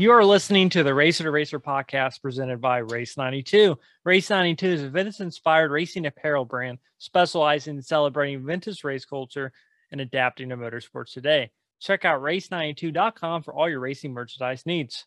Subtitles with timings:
[0.00, 3.78] You are listening to the Racer to Racer podcast presented by Race 92.
[4.02, 9.52] Race 92 is a vintage inspired racing apparel brand specializing in celebrating vintage race culture
[9.92, 11.50] and adapting to motorsports today.
[11.80, 15.04] Check out race92.com for all your racing merchandise needs.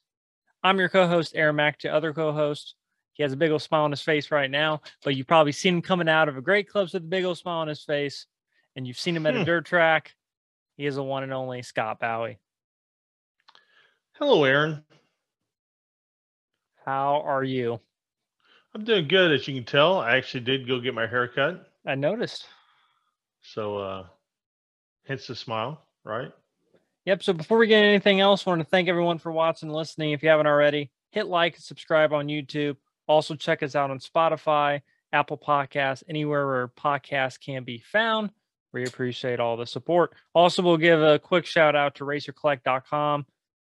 [0.63, 2.75] I'm your co host, Aaron Mack, to other co host.
[3.13, 5.77] He has a big old smile on his face right now, but you've probably seen
[5.77, 8.27] him coming out of a great clubs with a big old smile on his face,
[8.75, 9.45] and you've seen him at a Hmm.
[9.45, 10.13] dirt track.
[10.77, 12.37] He is the one and only Scott Bowie.
[14.19, 14.83] Hello, Aaron.
[16.85, 17.79] How are you?
[18.75, 19.99] I'm doing good, as you can tell.
[19.99, 22.45] I actually did go get my hair cut, I noticed.
[23.41, 24.05] so uh,
[25.05, 26.31] hence the smile, right?
[27.05, 27.23] Yep.
[27.23, 30.11] So before we get anything else, I want to thank everyone for watching and listening.
[30.11, 32.77] If you haven't already, hit like and subscribe on YouTube.
[33.07, 38.29] Also, check us out on Spotify, Apple Podcasts, anywhere where podcasts can be found.
[38.71, 40.13] We appreciate all the support.
[40.33, 43.25] Also, we'll give a quick shout out to racercollect.com.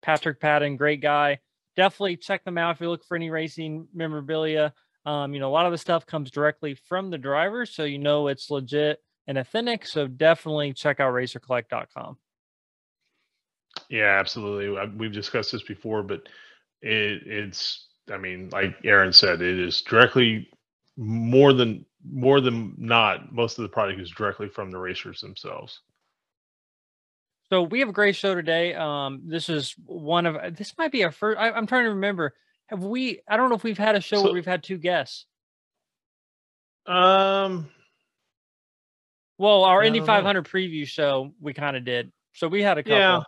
[0.03, 1.39] Patrick Patton, great guy.
[1.77, 4.73] Definitely check them out if you look for any racing memorabilia.
[5.07, 7.99] Um, you know, a lot of the stuff comes directly from the drivers, so you
[7.99, 9.87] know it's legit and authentic.
[9.87, 12.19] So definitely check out racercollect.com.
[13.89, 14.87] Yeah, absolutely.
[14.97, 16.29] We've discussed this before, but
[16.83, 20.49] it, it's, I mean, like Aaron said, it is directly
[20.97, 23.33] more than more than not.
[23.33, 25.81] Most of the product is directly from the racers themselves.
[27.51, 28.75] So we have a great show today.
[28.75, 31.39] Um, this is one of uh, this might be our first.
[31.39, 32.35] I, I'm trying to remember.
[32.67, 33.21] Have we?
[33.29, 35.25] I don't know if we've had a show So- where we've had two guests.
[36.87, 37.69] Um,
[39.39, 40.07] Well, our Indy know.
[40.07, 42.11] 500 preview show we kind of did.
[42.33, 43.21] So we had a couple Yeah.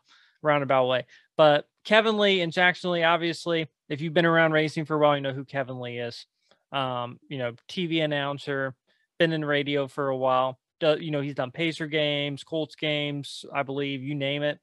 [0.43, 1.07] roundabout way.
[1.37, 5.15] But Kevin Lee and Jackson Lee, obviously, if you've been around racing for a while,
[5.17, 6.27] you know who Kevin Lee is.
[6.73, 8.75] Um, you know, TV announcer,
[9.19, 10.59] been in radio for a while.
[10.81, 14.59] Do, you know, he's done Pacer games, Colts games, I believe, you name it.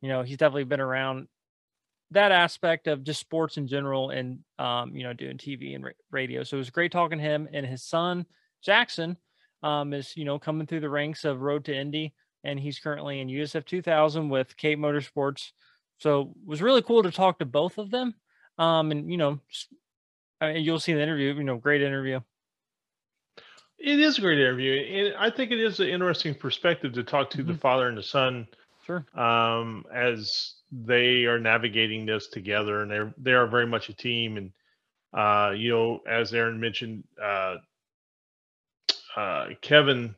[0.00, 1.28] You know, he's definitely been around
[2.12, 5.90] that aspect of just sports in general and um, you know, doing TV and ra-
[6.10, 6.42] radio.
[6.42, 8.26] So it was great talking to him and his son,
[8.62, 9.16] Jackson,
[9.62, 12.14] um, is you know coming through the ranks of Road to Indy,
[12.44, 15.50] and he's currently in USF 2000 with Cape Motorsports.
[15.98, 18.14] So it was really cool to talk to both of them.
[18.58, 19.40] Um, and you know,
[20.40, 21.34] I mean, you'll see the interview.
[21.34, 22.20] You know, great interview.
[23.80, 27.30] It is a great interview, and I think it is an interesting perspective to talk
[27.30, 27.60] to the Mhm.
[27.60, 28.48] father and the son
[28.86, 29.06] Sure.
[29.14, 34.36] um, as they are navigating this together, and they're they are very much a team.
[34.36, 34.52] And
[35.12, 37.56] uh, you know, as Aaron mentioned, uh,
[39.16, 40.14] uh, Kevin,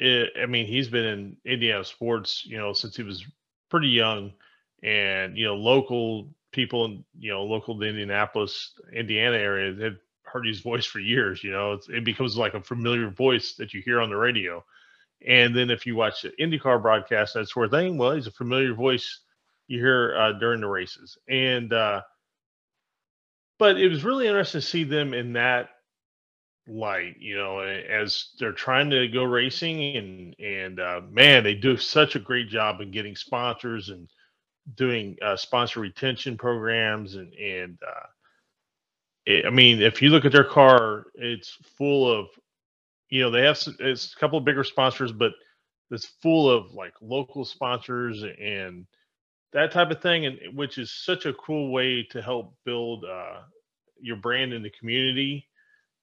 [0.00, 3.24] i I mean, he's been in Indiana sports, you know, since he was
[3.70, 4.32] pretty young,
[4.82, 10.46] and you know, local people in you know, local to Indianapolis, Indiana area have heard
[10.46, 11.42] his voice for years.
[11.42, 14.64] You know, it's, it becomes like a familiar voice that you hear on the radio.
[15.26, 18.32] And then if you watch the IndyCar broadcast, that sort of thing, well, he's a
[18.32, 19.20] familiar voice
[19.68, 21.18] you hear uh, during the races.
[21.28, 22.02] And uh,
[23.58, 25.70] but it was really interesting to see them in that
[26.68, 31.76] light, you know, as they're trying to go racing, and and uh, man, they do
[31.76, 34.08] such a great job in getting sponsors and
[34.74, 38.06] doing uh, sponsor retention programs, and and uh,
[39.26, 42.28] it, I mean, if you look at their car, it's full of
[43.10, 45.32] you know they have it's a couple of bigger sponsors but
[45.90, 48.86] it's full of like local sponsors and
[49.52, 53.40] that type of thing and which is such a cool way to help build uh
[54.00, 55.48] your brand in the community.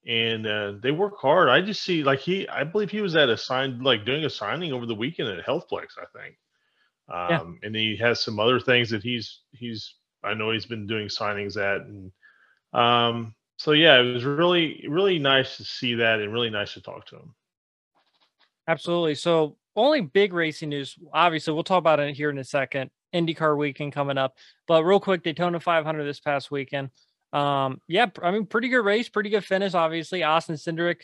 [0.07, 1.50] And uh they work hard.
[1.50, 4.29] I just see like he i believe he was at a sign like doing a
[4.29, 6.38] signing over the weekend at healthplex i think.
[7.29, 7.41] Yeah.
[7.41, 11.07] um and he has some other things that he's he's i know he's been doing
[11.07, 12.11] signings at and
[12.73, 16.81] um so yeah, it was really really nice to see that and really nice to
[16.81, 17.35] talk to him.
[18.67, 19.16] Absolutely.
[19.16, 20.95] So, only big racing news.
[21.11, 22.91] Obviously, we'll talk about it here in a second.
[23.13, 24.35] IndyCar weekend coming up,
[24.67, 26.90] but real quick, Daytona 500 this past weekend.
[27.31, 29.76] Um, yeah, I mean, pretty good race, pretty good finish.
[29.76, 31.02] Obviously, Austin Cindric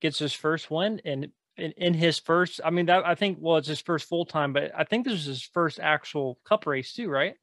[0.00, 3.56] gets his first win, and in, in his first, I mean, that I think well,
[3.56, 6.92] it's his first full time, but I think this is his first actual Cup race
[6.92, 7.34] too, right?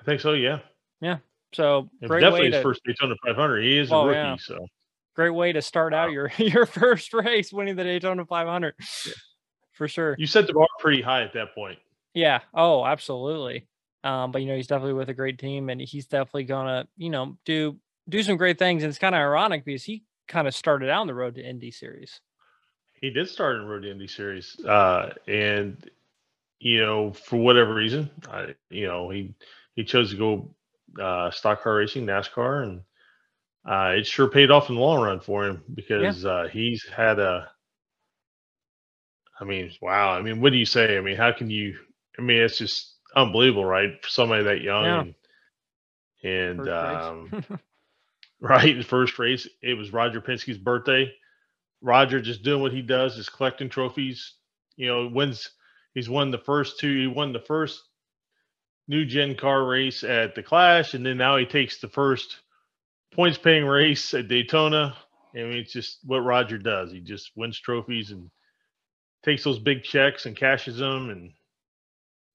[0.00, 0.34] I think so.
[0.34, 0.60] Yeah.
[1.00, 1.18] Yeah,
[1.56, 3.62] So definitely way his to first Daytona 500.
[3.62, 4.36] He is Oh, a rookie, yeah.
[4.38, 4.66] so
[5.14, 8.74] great way to start out your your first race, winning the Daytona 500,
[9.72, 10.14] for sure.
[10.18, 11.78] you set the bar pretty high at that point.
[12.12, 12.40] Yeah.
[12.52, 13.66] Oh, absolutely.
[14.04, 17.08] Um, but you know, he's definitely with a great team and he's definitely gonna, you
[17.08, 18.82] know, do do some great things.
[18.82, 21.42] And it's kind of ironic because he kind of started out on the road to
[21.42, 22.20] Indy series.
[23.00, 25.90] He did start in Road to Indy Series, uh, and
[26.60, 29.34] you know, for whatever reason, I, you know, he
[29.74, 30.54] he chose to go
[31.00, 32.80] uh, stock car racing, NASCAR, and
[33.68, 37.18] uh, it sure paid off in the long run for him because uh, he's had
[37.18, 37.50] a.
[39.40, 40.12] I mean, wow.
[40.12, 40.96] I mean, what do you say?
[40.96, 41.76] I mean, how can you?
[42.18, 44.02] I mean, it's just unbelievable, right?
[44.02, 45.00] For somebody that young, Yeah.
[45.02, 45.14] and
[46.22, 47.34] and um,
[48.40, 51.12] right, the first race, it was Roger Penske's birthday.
[51.82, 54.34] Roger just doing what he does, is collecting trophies.
[54.76, 55.50] You know, wins.
[55.94, 56.94] He's won the first two.
[57.00, 57.82] He won the first
[58.88, 62.36] new gen car race at the Clash, and then now he takes the first
[63.12, 64.96] points paying race at Daytona.
[65.34, 66.92] I mean, it's just what Roger does.
[66.92, 68.30] He just wins trophies and
[69.24, 71.32] takes those big checks and cashes them, and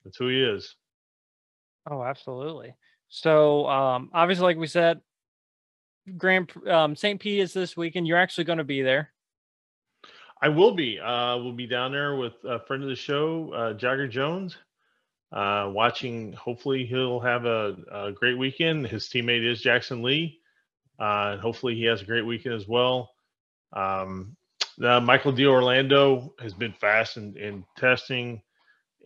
[0.04, 0.76] that's who he is.
[1.90, 2.76] Oh, absolutely.
[3.10, 5.02] So, um, obviously, like we said,
[6.18, 7.20] Grand um, St.
[7.20, 8.08] Pete is this weekend.
[8.08, 9.12] You're actually going to be there.
[10.42, 11.00] I will be.
[11.00, 14.58] Uh, we'll be down there with a friend of the show, uh, Jagger Jones,
[15.32, 16.34] uh, watching.
[16.34, 18.88] Hopefully, he'll have a, a, great weekend.
[18.88, 20.40] His teammate is Jackson Lee,
[21.00, 23.12] uh, and hopefully, he has a great weekend as well.
[23.74, 24.36] Um,
[24.78, 28.42] Michael D'Orlando has been fast in, in testing,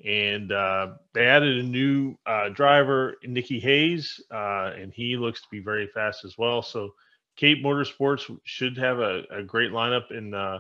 [0.04, 5.48] and uh, they added a new uh, driver, Nicky Hays, uh, and he looks to
[5.52, 6.62] be very fast as well.
[6.62, 6.92] So,
[7.36, 10.60] Cape Motorsports should have a, a great lineup in uh,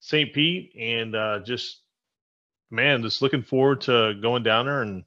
[0.00, 0.32] St.
[0.32, 1.80] Pete, and uh, just
[2.72, 5.04] man, just looking forward to going down there and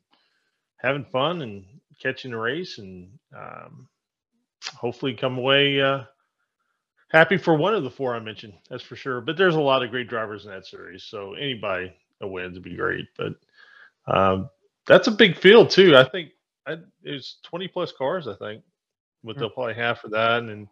[0.78, 1.66] having fun and
[2.02, 3.88] catching a race, and um,
[4.78, 6.04] hopefully come away uh,
[7.10, 8.54] happy for one of the four I mentioned.
[8.70, 9.22] That's for sure.
[9.22, 12.64] But there's a lot of great drivers in that series, so anybody a wins would
[12.64, 13.06] be great.
[13.18, 13.34] But
[14.08, 14.50] um,
[14.86, 15.96] that's a big field too.
[15.96, 16.30] I think
[16.68, 18.28] I, there's 20 plus cars.
[18.28, 18.64] I think
[19.22, 19.42] what mm-hmm.
[19.42, 20.68] they'll probably have for that, and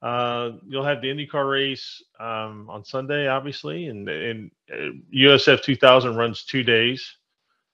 [0.00, 6.14] uh, you'll have the IndyCar race um, on Sunday, obviously, and and uh, USF 2000
[6.14, 7.16] runs two days.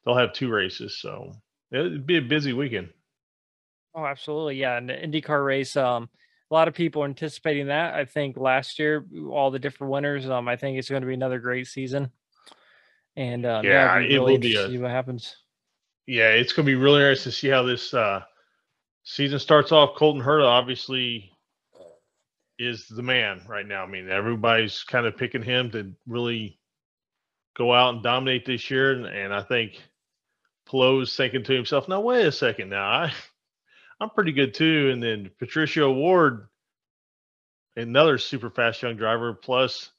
[0.05, 1.33] They'll have two races, so
[1.71, 2.91] it'd be a busy weekend.
[3.95, 4.77] Oh, absolutely, yeah.
[4.77, 6.09] And the IndyCar race, um,
[6.51, 7.95] a lot of people are anticipating that.
[7.95, 10.29] I think last year, all the different winners.
[10.29, 12.11] Um, I think it's going to be another great season.
[13.17, 15.37] And uh, yeah, it will be a, see what happens.
[16.07, 18.23] Yeah, it's going to be really nice to see how this uh,
[19.05, 19.97] season starts off.
[19.97, 21.31] Colton Herta obviously
[22.59, 23.83] is the man right now.
[23.83, 26.59] I mean, everybody's kind of picking him to really
[27.57, 29.81] go out and dominate this year, and, and I think
[30.67, 33.13] Palou's thinking to himself, "Now wait a second, now I,
[34.01, 36.49] I'm pretty good too." And then Patricio O'Ward,
[37.77, 39.91] another super fast young driver, plus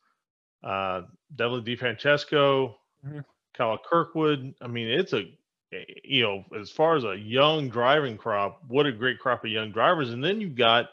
[0.64, 1.04] uh,
[1.36, 2.76] Devlin DeFrancesco,
[3.06, 3.20] mm-hmm.
[3.54, 4.56] Kyle Kirkwood.
[4.62, 5.24] I mean, it's a
[6.04, 9.72] you know, as far as a young driving crop, what a great crop of young
[9.72, 10.12] drivers.
[10.12, 10.90] And then you've got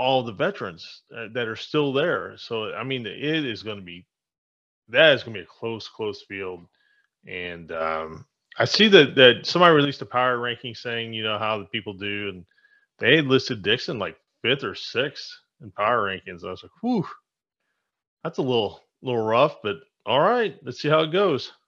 [0.00, 2.34] all the veterans uh, that are still there.
[2.38, 4.06] So I mean, it is going to be
[4.88, 6.66] that is going to be a close, close field.
[7.28, 8.26] And um,
[8.58, 11.94] I see that that somebody released a power ranking saying, you know, how the people
[11.94, 12.46] do, and
[12.98, 15.30] they listed Dixon like fifth or sixth
[15.62, 16.44] in power rankings.
[16.44, 17.06] I was like, whew,
[18.24, 19.76] that's a little little rough, but
[20.06, 21.52] all right, let's see how it goes.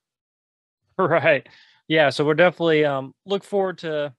[0.99, 1.49] Right.
[1.88, 2.11] Yeah.
[2.11, 4.14] So we're definitely um look forward to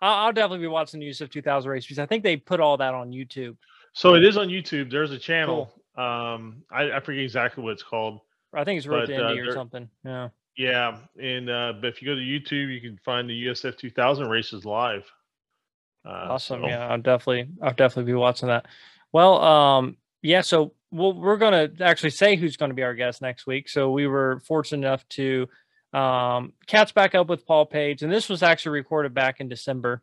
[0.00, 2.76] I'll, I'll definitely be watching the USF 2000 race because I think they put all
[2.78, 3.56] that on YouTube.
[3.92, 4.90] So it is on YouTube.
[4.90, 5.72] There's a channel.
[5.96, 6.04] Cool.
[6.04, 8.20] Um, I, I, forget exactly what it's called.
[8.54, 9.88] I think it's Road to Indy uh, or something.
[10.04, 10.28] Yeah.
[10.56, 14.28] Yeah, and uh, but if you go to YouTube, you can find the USF 2000
[14.28, 15.10] races live.
[16.04, 16.62] Uh, awesome.
[16.62, 16.68] So.
[16.68, 18.66] Yeah, I'll definitely, I'll definitely be watching that.
[19.12, 20.40] Well, um, yeah.
[20.40, 23.68] So we'll, we're gonna actually say who's going to be our guest next week.
[23.68, 25.48] So we were fortunate enough to
[25.92, 30.02] um, Cat's back up with Paul Page, and this was actually recorded back in December,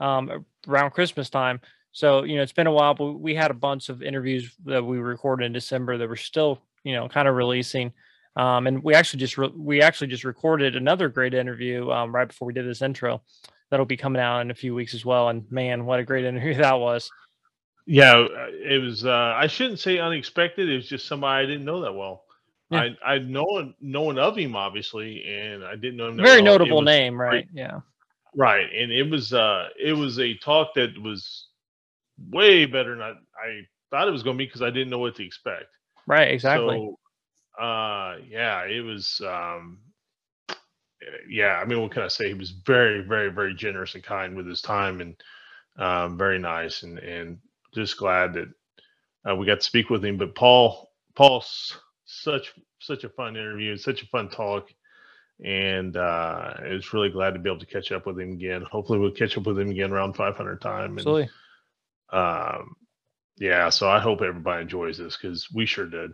[0.00, 1.60] um, around Christmas time.
[1.92, 4.84] So you know, it's been a while, but we had a bunch of interviews that
[4.84, 7.92] we recorded in December that were still, you know, kind of releasing.
[8.36, 12.28] Um, and we actually just re- we actually just recorded another great interview um, right
[12.28, 13.22] before we did this intro.
[13.70, 15.30] That'll be coming out in a few weeks as well.
[15.30, 17.10] And man, what a great interview that was!
[17.86, 19.06] Yeah, uh, it was.
[19.06, 20.68] Uh, I shouldn't say unexpected.
[20.68, 22.25] It was just somebody I didn't know that well.
[22.70, 22.88] Yeah.
[23.02, 26.16] I I known known of him obviously, and I didn't know him.
[26.16, 26.58] Very well.
[26.58, 27.46] notable name, right?
[27.52, 27.80] Yeah.
[28.34, 31.46] Right, and it was uh it was a talk that was
[32.30, 34.98] way better than I, I thought it was going to be because I didn't know
[34.98, 35.68] what to expect.
[36.06, 36.76] Right, exactly.
[36.76, 39.20] So, uh, yeah, it was.
[39.26, 39.78] Um,
[41.28, 42.28] yeah, I mean, what can I say?
[42.28, 45.16] He was very, very, very generous and kind with his time, and
[45.78, 47.38] um, very nice, and and
[47.74, 48.48] just glad that
[49.28, 50.16] uh, we got to speak with him.
[50.16, 54.72] But Paul, Paul's such such a fun interview, such a fun talk,
[55.44, 58.62] and uh, I was really glad to be able to catch up with him again.
[58.62, 60.98] Hopefully, we'll catch up with him again around 500 time.
[60.98, 61.28] And, Absolutely.
[62.10, 62.76] Um,
[63.36, 66.12] yeah, so I hope everybody enjoys this because we sure did.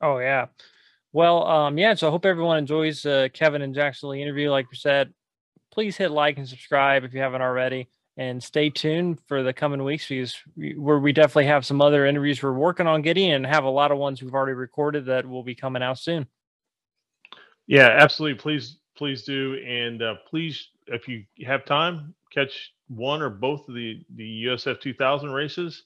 [0.00, 0.46] Oh yeah.
[1.12, 1.94] Well, um, yeah.
[1.94, 4.50] So I hope everyone enjoys uh, Kevin and Jackson Lee interview.
[4.50, 5.12] Like we said,
[5.70, 9.82] please hit like and subscribe if you haven't already and stay tuned for the coming
[9.82, 13.46] weeks because we, where we definitely have some other interviews we're working on getting and
[13.46, 16.26] have a lot of ones we've already recorded that will be coming out soon.
[17.66, 18.38] Yeah, absolutely.
[18.38, 23.74] Please, please do, and uh, please, if you have time, catch one or both of
[23.74, 25.84] the the USF 2000 races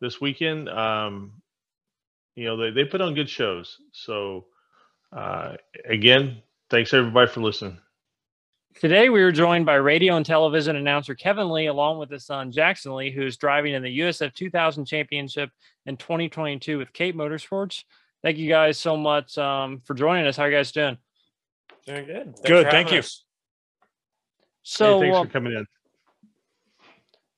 [0.00, 0.68] this weekend.
[0.68, 1.32] Um,
[2.34, 3.78] you know, they they put on good shows.
[3.92, 4.46] So
[5.12, 5.54] uh,
[5.88, 7.78] again, thanks everybody for listening.
[8.78, 12.50] Today, we are joined by radio and television announcer Kevin Lee, along with his son
[12.50, 15.50] Jackson Lee, who's driving in the USF 2000 Championship
[15.84, 17.82] in 2022 with Cape Motorsports.
[18.22, 20.36] Thank you guys so much um, for joining us.
[20.36, 20.96] How are you guys doing?
[21.84, 22.24] Doing good.
[22.24, 22.70] Thanks good.
[22.70, 23.02] Thank you.
[24.62, 25.66] So, hey, thanks um, for coming in.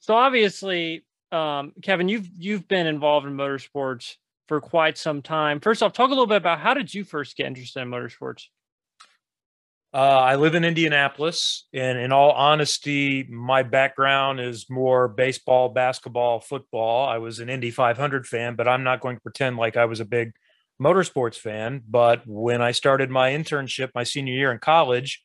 [0.00, 4.16] so obviously, um, Kevin, you've you've been involved in motorsports
[4.48, 5.60] for quite some time.
[5.60, 8.46] First off, talk a little bit about how did you first get interested in motorsports?
[9.94, 16.40] Uh, I live in Indianapolis, and in all honesty, my background is more baseball, basketball,
[16.40, 17.06] football.
[17.06, 20.00] I was an Indy 500 fan, but I'm not going to pretend like I was
[20.00, 20.32] a big
[20.80, 21.82] motorsports fan.
[21.86, 25.22] But when I started my internship my senior year in college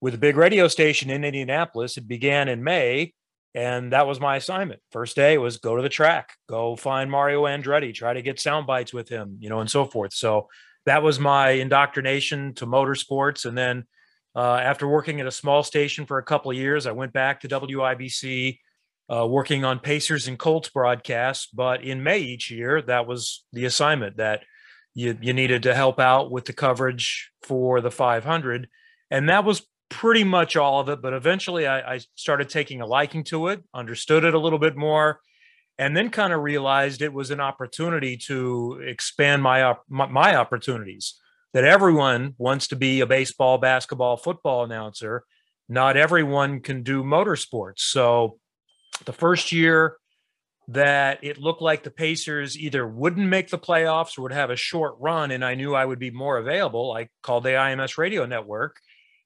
[0.00, 3.14] with a big radio station in Indianapolis, it began in May,
[3.54, 4.80] and that was my assignment.
[4.90, 8.66] First day was go to the track, go find Mario Andretti, try to get sound
[8.66, 10.12] bites with him, you know, and so forth.
[10.12, 10.48] So
[10.84, 13.84] that was my indoctrination to motorsports, and then
[14.34, 17.40] uh, after working at a small station for a couple of years, I went back
[17.40, 18.58] to WIBC,
[19.12, 21.48] uh, working on Pacers and Colts broadcasts.
[21.52, 24.42] But in May each year, that was the assignment that
[24.94, 28.68] you, you needed to help out with the coverage for the 500.
[29.10, 31.02] And that was pretty much all of it.
[31.02, 34.76] But eventually, I, I started taking a liking to it, understood it a little bit
[34.76, 35.20] more,
[35.76, 41.19] and then kind of realized it was an opportunity to expand my, my, my opportunities
[41.52, 45.24] that everyone wants to be a baseball, basketball, football announcer.
[45.68, 47.80] Not everyone can do motorsports.
[47.80, 48.38] So
[49.04, 49.96] the first year
[50.68, 54.56] that it looked like the Pacers either wouldn't make the playoffs or would have a
[54.56, 58.24] short run, and I knew I would be more available, I called the IMS radio
[58.26, 58.76] network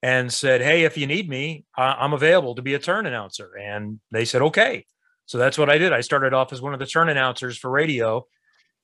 [0.02, 3.52] and said, Hey, if you need me, I'm available to be a turn announcer.
[3.60, 4.86] And they said, Okay.
[5.26, 5.92] So that's what I did.
[5.92, 8.26] I started off as one of the turn announcers for radio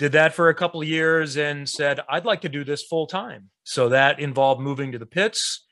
[0.00, 3.06] did that for a couple of years and said i'd like to do this full
[3.06, 5.66] time so that involved moving to the pits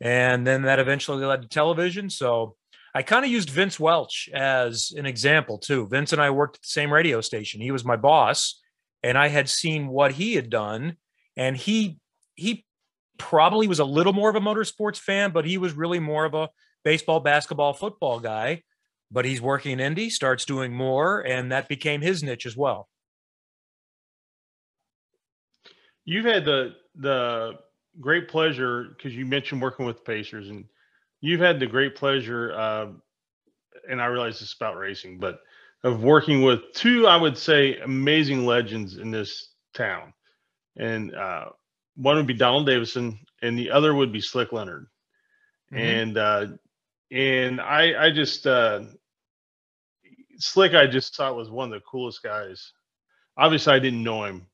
[0.00, 2.10] and then that eventually led to television.
[2.10, 2.56] So
[2.94, 5.86] i kind of used vince welch as an example too.
[5.88, 7.60] Vince and i worked at the same radio station.
[7.60, 8.60] He was my boss
[9.02, 10.96] and i had seen what he had done
[11.36, 11.98] and he
[12.34, 12.64] he
[13.16, 16.34] probably was a little more of a motorsports fan but he was really more of
[16.34, 16.48] a
[16.84, 18.62] baseball basketball football guy.
[19.10, 22.88] But he's working in indy starts doing more and that became his niche as well
[26.08, 27.58] You've had the the
[28.00, 30.64] great pleasure because you mentioned working with Pacers, and
[31.20, 32.50] you've had the great pleasure.
[32.54, 32.86] Uh,
[33.90, 35.40] and I realize it's about racing, but
[35.84, 40.14] of working with two, I would say, amazing legends in this town.
[40.78, 41.50] And uh,
[41.94, 44.86] one would be Donald Davidson, and the other would be Slick Leonard.
[45.70, 45.84] Mm-hmm.
[45.84, 46.46] And uh,
[47.12, 48.80] and I I just uh,
[50.38, 52.72] Slick I just thought was one of the coolest guys.
[53.36, 54.46] Obviously, I didn't know him,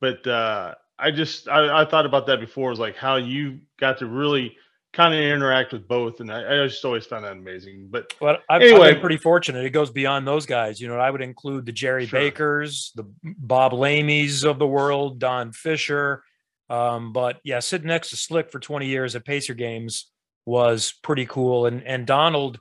[0.00, 2.72] but uh, I just I, I thought about that before.
[2.72, 4.56] Is like how you got to really
[4.92, 7.88] kind of interact with both, and I, I just always found that amazing.
[7.90, 9.64] But well, I've, anyway, I've been pretty fortunate.
[9.64, 10.80] It goes beyond those guys.
[10.80, 12.18] You know, I would include the Jerry sure.
[12.18, 16.22] Bakers, the Bob Lameys of the world, Don Fischer.
[16.70, 20.10] Um, but yeah, sitting next to Slick for 20 years at Pacer games
[20.46, 21.66] was pretty cool.
[21.66, 22.58] And and Donald,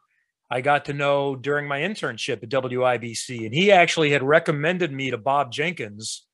[0.51, 5.11] I got to know during my internship at WIBC, and he actually had recommended me
[5.11, 6.25] to Bob Jenkins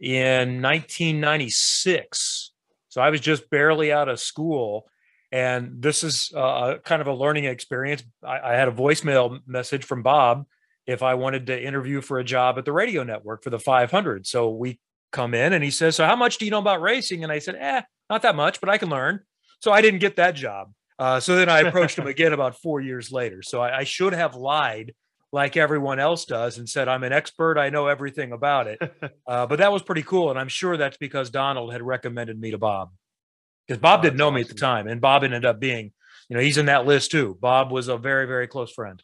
[0.00, 2.52] in 1996.
[2.88, 4.88] So I was just barely out of school.
[5.32, 8.04] And this is uh, kind of a learning experience.
[8.22, 10.46] I, I had a voicemail message from Bob
[10.86, 14.26] if I wanted to interview for a job at the radio network for the 500.
[14.26, 14.78] So we
[15.12, 17.24] come in and he says, So, how much do you know about racing?
[17.24, 19.20] And I said, Eh, not that much, but I can learn.
[19.60, 20.72] So I didn't get that job.
[20.98, 23.42] Uh, so then I approached him again about four years later.
[23.42, 24.94] So I, I, should have lied
[25.34, 27.58] like everyone else does and said, I'm an expert.
[27.58, 28.78] I know everything about it.
[29.26, 30.28] Uh, but that was pretty cool.
[30.28, 32.90] And I'm sure that's because Donald had recommended me to Bob
[33.66, 34.34] because Bob oh, didn't know awesome.
[34.34, 34.86] me at the time.
[34.86, 35.92] And Bob ended up being,
[36.28, 37.38] you know, he's in that list too.
[37.40, 39.02] Bob was a very, very close friend.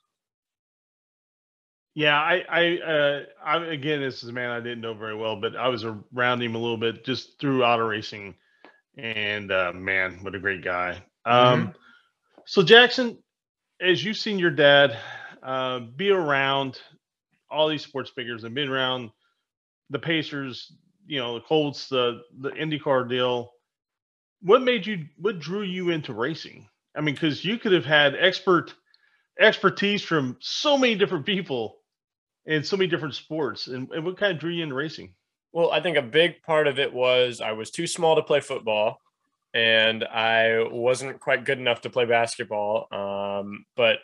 [1.94, 5.40] Yeah, I, I, uh, I, again, this is a man I didn't know very well,
[5.40, 8.34] but I was around him a little bit just through auto racing,
[8.98, 11.02] and uh, man, what a great guy.
[11.24, 11.70] Um, mm-hmm.
[12.44, 13.18] So Jackson,
[13.80, 14.98] as you've seen your dad
[15.42, 16.78] uh, be around
[17.50, 19.10] all these sports figures and been around
[19.90, 20.72] the Pacers,
[21.06, 23.52] you know, the Colts, the the IndyCar deal.
[24.42, 25.06] What made you?
[25.16, 26.68] What drew you into racing?
[26.94, 28.74] I mean, because you could have had expert
[29.38, 31.78] expertise from so many different people
[32.46, 33.66] in so many different sports.
[33.66, 35.14] And, and what kind of drew you into racing?
[35.52, 38.40] Well, I think a big part of it was I was too small to play
[38.40, 38.98] football
[39.52, 42.86] and I wasn't quite good enough to play basketball.
[42.92, 43.98] Um, but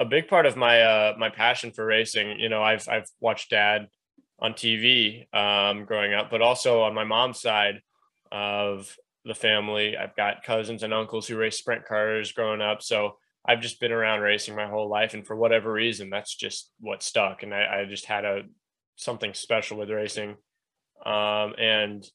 [0.00, 2.40] a big part of my uh my passion for racing.
[2.40, 3.86] You know, I've I've watched dad
[4.40, 7.82] on TV um, growing up, but also on my mom's side
[8.32, 12.82] of the family, I've got cousins and uncles who race sprint cars growing up.
[12.82, 16.70] So I've just been around racing my whole life, and for whatever reason, that's just
[16.80, 17.42] what stuck.
[17.42, 18.42] And I, I just had a
[18.96, 20.36] something special with racing.
[21.04, 22.06] Um, and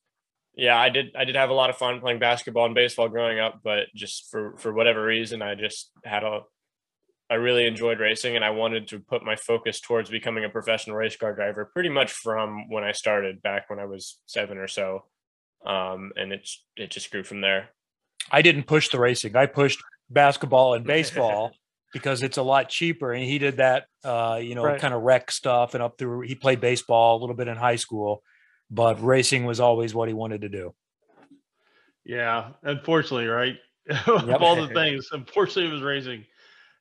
[0.55, 1.15] yeah, I did.
[1.15, 4.29] I did have a lot of fun playing basketball and baseball growing up, but just
[4.31, 6.41] for for whatever reason, I just had a.
[7.29, 10.95] I really enjoyed racing, and I wanted to put my focus towards becoming a professional
[10.95, 11.65] race car driver.
[11.65, 15.05] Pretty much from when I started back when I was seven or so,
[15.65, 17.69] um, and it's it just grew from there.
[18.31, 19.35] I didn't push the racing.
[19.35, 21.53] I pushed basketball and baseball
[21.93, 23.13] because it's a lot cheaper.
[23.13, 24.81] And he did that, uh, you know, Right.
[24.81, 26.21] kind of rec stuff and up through.
[26.21, 28.21] He played baseball a little bit in high school,
[28.69, 30.75] but racing was always what he wanted to do.
[32.03, 33.55] Yeah, unfortunately, right?
[34.07, 36.25] of all the things, unfortunately, it was racing.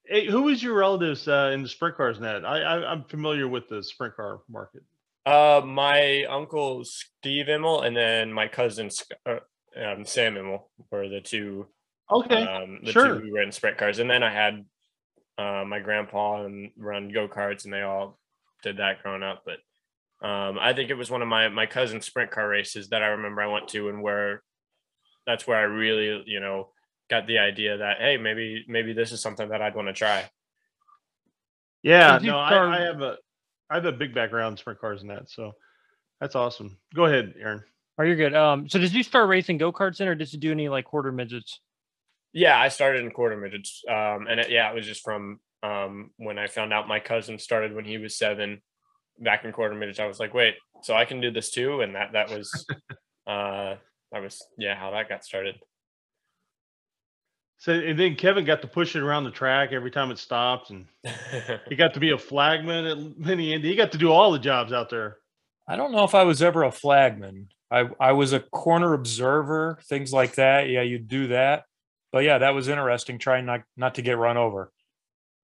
[0.06, 2.20] Hey, who was your relatives uh, in the sprint cars?
[2.20, 2.44] Ned?
[2.44, 4.82] I, I I'm familiar with the sprint car market.
[5.25, 8.90] Uh, my uncle Steve Immel and then my cousin
[9.25, 9.38] uh,
[9.82, 11.66] um, Sam Immel were the two
[12.11, 13.18] Okay, um, the sure.
[13.18, 14.64] two who ran sprint cars, and then I had
[15.38, 18.18] uh, my grandpa and run go karts, and they all
[18.62, 19.44] did that growing up.
[19.46, 23.02] But um, I think it was one of my my cousin's sprint car races that
[23.02, 24.42] I remember I went to, and where
[25.26, 26.68] that's where I really you know
[27.11, 30.28] got the idea that hey maybe maybe this is something that I'd want to try.
[31.82, 33.16] yeah, did you no, I, I have a
[33.70, 35.52] I have a big background in sprint cars and that, so
[36.20, 36.78] that's awesome.
[36.94, 37.62] Go ahead, Aaron.
[37.99, 38.34] Oh, you're good.
[38.34, 40.84] Um, so did you start racing go karts then, or did you do any like
[40.84, 41.61] quarter midgets?
[42.32, 46.11] Yeah, I started in quarter midgets, um, and it, yeah, it was just from um,
[46.16, 48.61] when I found out my cousin started when he was seven,
[49.21, 50.00] back in quarter midgets.
[50.00, 52.67] I was like, wait, so I can do this too, and that that was
[53.26, 53.76] uh,
[54.10, 55.56] that was yeah how that got started.
[57.65, 60.69] So and then Kevin got to push it around the track every time it stopped,
[60.69, 60.85] and
[61.67, 63.71] he got to be a flagman at Mini Indy.
[63.71, 65.17] He got to do all the jobs out there.
[65.67, 67.49] I don't know if I was ever a flagman.
[67.71, 70.69] I, I was a corner observer, things like that.
[70.69, 71.65] Yeah, you do that.
[72.13, 74.71] But yeah, that was interesting trying not, not to get run over.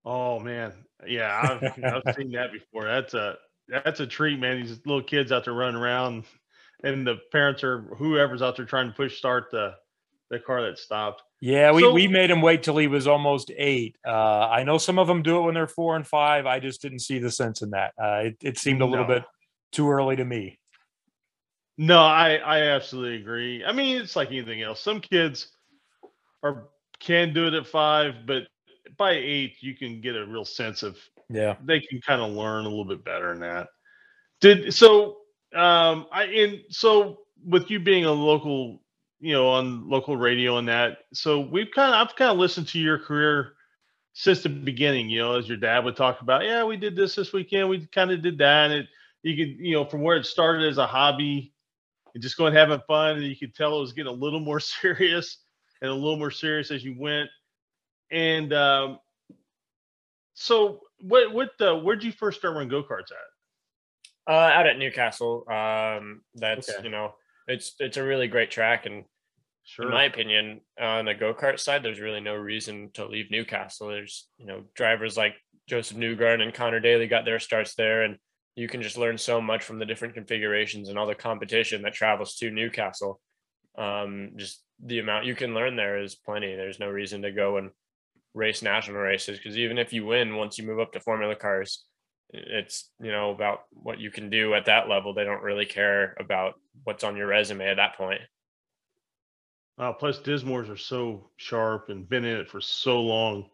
[0.05, 0.75] Oh man,
[1.07, 2.85] yeah, I've, I've seen that before.
[2.85, 4.61] That's a that's a treat, man.
[4.61, 6.25] These little kids out there running around,
[6.85, 9.77] and the parents or whoever's out there trying to push start the
[10.31, 11.23] the car that stopped.
[11.41, 13.97] Yeah, we, So- we made him wait till he was almost eight.
[14.07, 14.11] Uh,
[14.49, 16.47] I know some of them do it when they're four and five.
[16.47, 17.93] I just didn't see the sense in that.
[18.01, 19.15] Uh, it, it seemed a little No.
[19.15, 19.25] bit
[19.73, 20.59] too early to me.
[21.79, 23.65] No, I I absolutely agree.
[23.65, 24.81] I mean, it's like anything else.
[24.81, 25.49] Some kids
[26.43, 28.43] are can do it at five, but
[28.99, 30.99] by eight, you can get a real sense of
[31.31, 31.57] Yeah.
[31.65, 33.69] they can kind of learn a little bit better than that.
[34.43, 35.19] Did so
[35.55, 38.83] um I in so with you being a local,
[39.21, 42.69] you know, on local radio and that, so we've kind of I've kind of listened
[42.69, 43.55] to your career
[44.13, 47.15] since the beginning, you know, as your dad would talk about, yeah, we did this
[47.15, 48.71] this weekend, we kind of did that.
[48.71, 48.87] And it
[49.23, 51.53] you could, you know, from where it started as a hobby
[52.15, 54.61] and just going having fun, and you could tell it was getting a little more
[54.61, 55.39] serious
[55.83, 57.29] and a little more serious as you went.
[58.11, 58.99] And um
[60.35, 64.33] so what what uh, where'd you first start running go-karts at?
[64.33, 66.85] Uh, out at Newcastle, um, that's Okay.
[66.85, 67.15] you know
[67.51, 69.05] it's it's a really great track, and
[69.65, 69.87] Sure.
[69.87, 73.89] in my opinion, on the go kart side, there's really no reason to leave Newcastle.
[73.89, 75.35] There's you know drivers like
[75.69, 78.17] Josef Newgarden and Conor Daly got their starts there, and
[78.57, 81.95] you can just learn so much from the different configurations and all the competition that
[81.95, 83.21] travels to Newcastle.
[83.79, 86.57] Um, just the amount you can learn there is plenty.
[86.57, 87.71] There's no reason to go and
[88.35, 91.85] race national races because even if you win, once you move up to Formula cars,
[92.33, 95.13] it's you know about what you can do at that level.
[95.15, 98.21] They don't really care about what's on your resume at that point.
[99.79, 103.49] Uh, plus Dismores are so sharp and been in it for so long.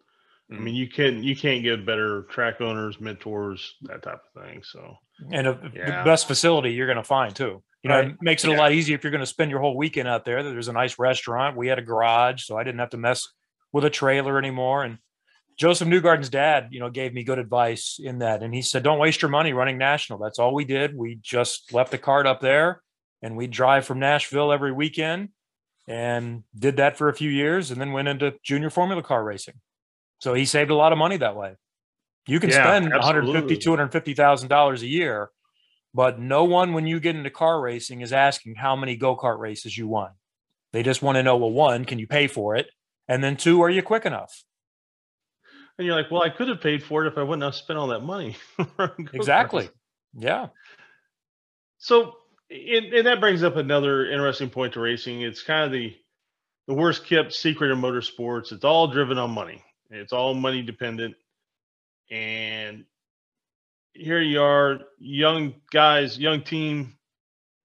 [0.51, 0.61] I Mhm.
[0.61, 4.63] mean, you can you can't get better track owners, mentors, that type of thing.
[4.63, 4.97] So
[5.33, 7.63] And a, the best facility you're going to find too.
[7.83, 8.11] You know, Right.
[8.11, 8.57] it makes it Yeah.
[8.57, 10.43] a lot easier if you're going to spend your whole weekend out there.
[10.43, 11.57] There's a nice restaurant.
[11.57, 13.29] We had a garage, so I didn't have to mess
[13.73, 14.83] with a trailer anymore.
[14.85, 14.99] And
[15.57, 18.43] Josef Newgarden's dad, you know, gave me good advice in that.
[18.43, 20.19] And he said, don't waste your money running national.
[20.19, 20.95] That's all we did.
[20.95, 22.83] We just left the cart up there
[23.23, 25.31] and we drive from Nashville every weekend
[25.89, 29.55] and did that for a few years and then went into junior formula car racing.
[30.19, 31.55] So he saved a lot of money that way.
[32.27, 33.29] You can Yeah, spend absolutely.
[33.29, 35.31] 150, 250,000 dollars a year,
[35.95, 39.79] but no one when you get into car racing is asking how many go-kart races
[39.79, 40.11] you won.
[40.73, 42.67] They just want to know, well, one, can you pay for it?
[43.09, 44.43] And then two, are you quick enough?
[45.79, 47.79] And you're like, well, I could have paid for it if I wouldn't have spent
[47.79, 48.37] all that money.
[49.13, 49.71] Exactly.
[50.15, 50.49] Yeah.
[51.79, 52.15] So,
[52.51, 55.23] and, and that brings up another interesting point to racing.
[55.23, 55.97] It's kind of the
[56.69, 58.53] the worst kept secret in motorsports.
[58.53, 59.65] It's all driven on money.
[59.91, 61.17] It's all money dependent.
[62.11, 62.85] and
[63.95, 66.97] here you are, young guys, young team,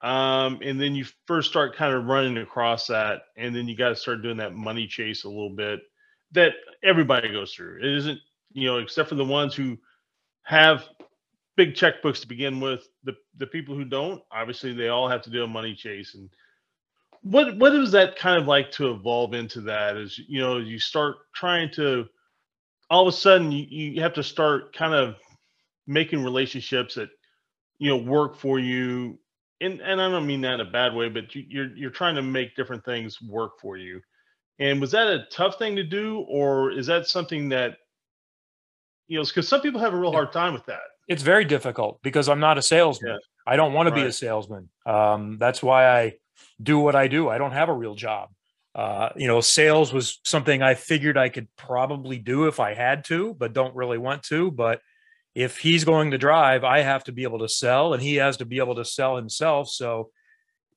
[0.01, 3.89] um, and then you first start kind of running across that, and then you got
[3.89, 5.81] to start doing that money chase a little bit
[6.33, 7.79] that everybody goes through.
[7.79, 8.19] It isn't,
[8.53, 9.77] you know, except for the ones who
[10.43, 10.85] have
[11.55, 12.87] big checkbooks to begin with.
[13.03, 16.15] The the people who don't, obviously, they all have to do a money chase.
[16.15, 16.29] And
[17.21, 19.97] what what is that kind of like to evolve into that?
[19.97, 22.05] Is you know, you start trying to
[22.89, 25.15] all of a sudden you, you have to start kind of
[25.87, 27.09] making relationships that
[27.79, 29.17] you know work for you
[29.61, 32.15] and and I don't mean that in a bad way, but you, you're you're trying
[32.15, 34.01] to make different things work for you.
[34.61, 37.77] And was that a tough thing to do, or is that something that
[39.07, 39.25] you know?
[39.25, 40.81] Because some people have a real hard time with that.
[41.07, 43.13] It's very difficult because I'm not a salesman.
[43.13, 43.17] Yeah.
[43.45, 44.69] I don't want to be a salesman.
[44.85, 46.13] Um, that's why I
[46.61, 47.27] do what I do.
[47.27, 48.29] I don't have a real job.
[48.75, 53.03] Uh, you know, sales was something I figured I could probably do if I had
[53.05, 54.51] to, but don't really want to.
[54.51, 54.79] But
[55.33, 58.37] if he's going to drive, I have to be able to sell, and he has
[58.37, 59.69] to be able to sell himself.
[59.69, 60.11] So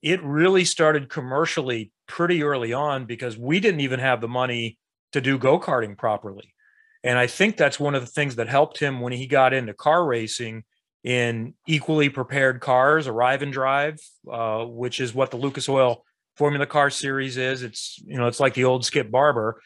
[0.03, 4.79] it really started commercially pretty early on because we didn't even have the money
[5.13, 6.55] to do go karting properly.
[7.03, 9.75] And I think that's one of the things that helped him when he got into
[9.75, 10.65] car racing
[11.05, 16.03] in equally prepared cars, arrive and drive, uh, which is what the Lucas Oil
[16.37, 17.63] Formula Car Series is.
[17.63, 19.61] It's you know it's like the old Skip Barber.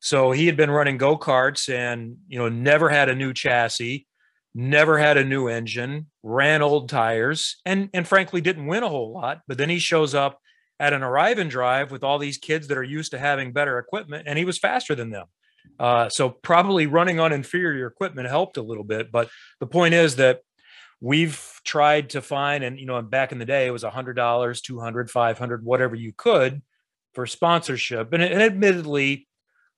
[0.00, 4.06] So he had been running go karts and you know never had a new chassis,
[4.54, 9.14] never had a new engine, ran old tires, and and frankly didn't win a whole
[9.14, 9.40] lot.
[9.48, 10.38] But then he shows up
[10.82, 13.78] at an arrive and drive with all these kids that are used to having better
[13.78, 15.26] equipment, and he was faster than them.
[15.78, 19.12] Uh, so probably running on inferior equipment helped a little bit.
[19.12, 20.40] But the point is that
[21.00, 24.14] we've tried to find, and you know, back in the day, it was a hundred
[24.14, 26.62] dollars, 200, 500, whatever you could
[27.14, 28.12] for sponsorship.
[28.12, 29.28] And, and admittedly,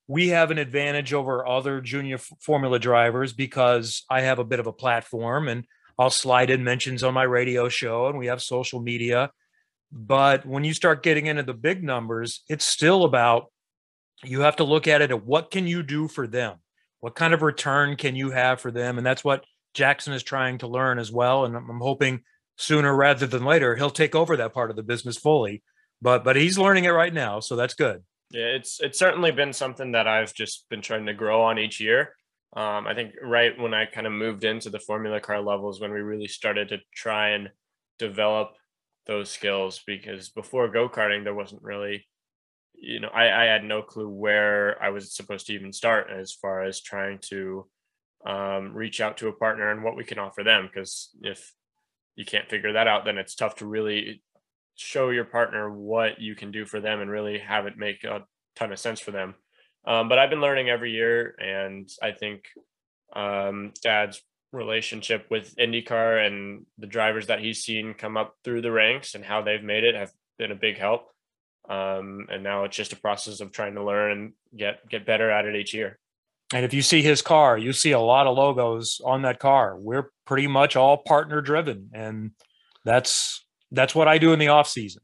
[0.08, 4.58] we have an advantage over other junior f- formula drivers because I have a bit
[4.58, 5.66] of a platform and
[5.98, 9.30] I'll slide in mentions on my radio show and we have social media.
[9.96, 13.52] But when you start getting into the big numbers, it's still about
[14.24, 16.56] you have to look at it at what can you do for them?
[16.98, 18.98] What kind of return can you have for them?
[18.98, 21.44] And that's what Jackson is trying to learn as well.
[21.44, 22.22] And I'm hoping
[22.56, 25.62] sooner rather than later he'll take over that part of the business fully.
[26.02, 28.02] But but he's learning it right now, so that's good.
[28.30, 31.80] Yeah, it's it's certainly been something that I've just been trying to grow on each
[31.80, 32.16] year.
[32.56, 35.92] Um, I think right when I kind of moved into the Formula Car levels, when
[35.92, 37.50] we really started to try and
[37.98, 38.54] develop
[39.06, 42.06] those skills, because before go karting, there wasn't really,
[42.74, 46.32] you know, I, I had no clue where I was supposed to even start as
[46.32, 47.66] far as trying to
[48.26, 50.66] um, reach out to a partner and what we can offer them.
[50.66, 51.52] Because if
[52.16, 54.22] you can't figure that out, then it's tough to really
[54.76, 58.24] show your partner what you can do for them and really have it make a
[58.56, 59.34] ton of sense for them.
[59.86, 62.44] Um, but I've been learning every year, and I think
[63.14, 64.22] um, Dad's
[64.54, 69.24] relationship with IndyCar and the drivers that he's seen come up through the ranks and
[69.24, 71.08] how they've made it have been a big help.
[71.68, 75.30] Um, and now it's just a process of trying to learn and get get better
[75.30, 75.98] at it each year.
[76.52, 79.76] And if you see his car, you see a lot of logos on that car.
[79.76, 82.32] We're pretty much all partner driven, and
[82.84, 85.02] that's that's what I do in the off season.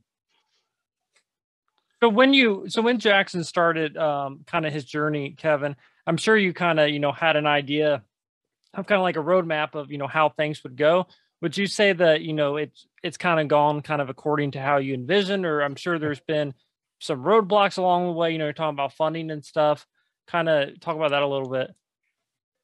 [2.02, 6.36] So when you so when Jackson started um kind of his journey, Kevin, I'm sure
[6.36, 8.02] you kind of, you know, had an idea
[8.74, 11.06] of kind of like a roadmap of, you know, how things would go.
[11.42, 14.60] Would you say that, you know, it's it's kind of gone kind of according to
[14.60, 16.54] how you envision or I'm sure there's been
[17.00, 19.86] some roadblocks along the way, you know, you're talking about funding and stuff.
[20.26, 21.70] Kind of talk about that a little bit.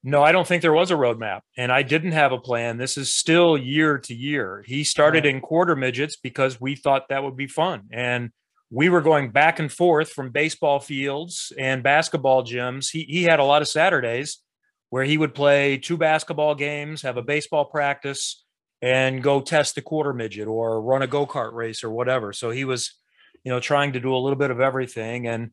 [0.05, 2.77] No, I don't think there was a roadmap, and I didn't have a plan.
[2.77, 4.62] This is still year to year.
[4.64, 5.35] He started Right.
[5.35, 8.31] in quarter midgets because we thought that would be fun, and
[8.71, 12.90] we were going back and forth from baseball fields and basketball gyms.
[12.92, 14.38] He he had a lot of Saturdays
[14.90, 18.44] where he would play two basketball games, have a baseball practice,
[18.83, 22.33] and go test the quarter midget or run a go kart race or whatever.
[22.33, 22.94] So he was,
[23.44, 25.51] you know, trying to do a little bit of everything, and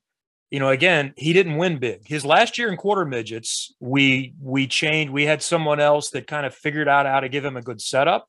[0.51, 2.07] you know, again, he didn't win big.
[2.07, 5.11] His last year in quarter midgets, we we changed.
[5.11, 7.81] We had someone else that kind of figured out how to give him a good
[7.81, 8.27] setup,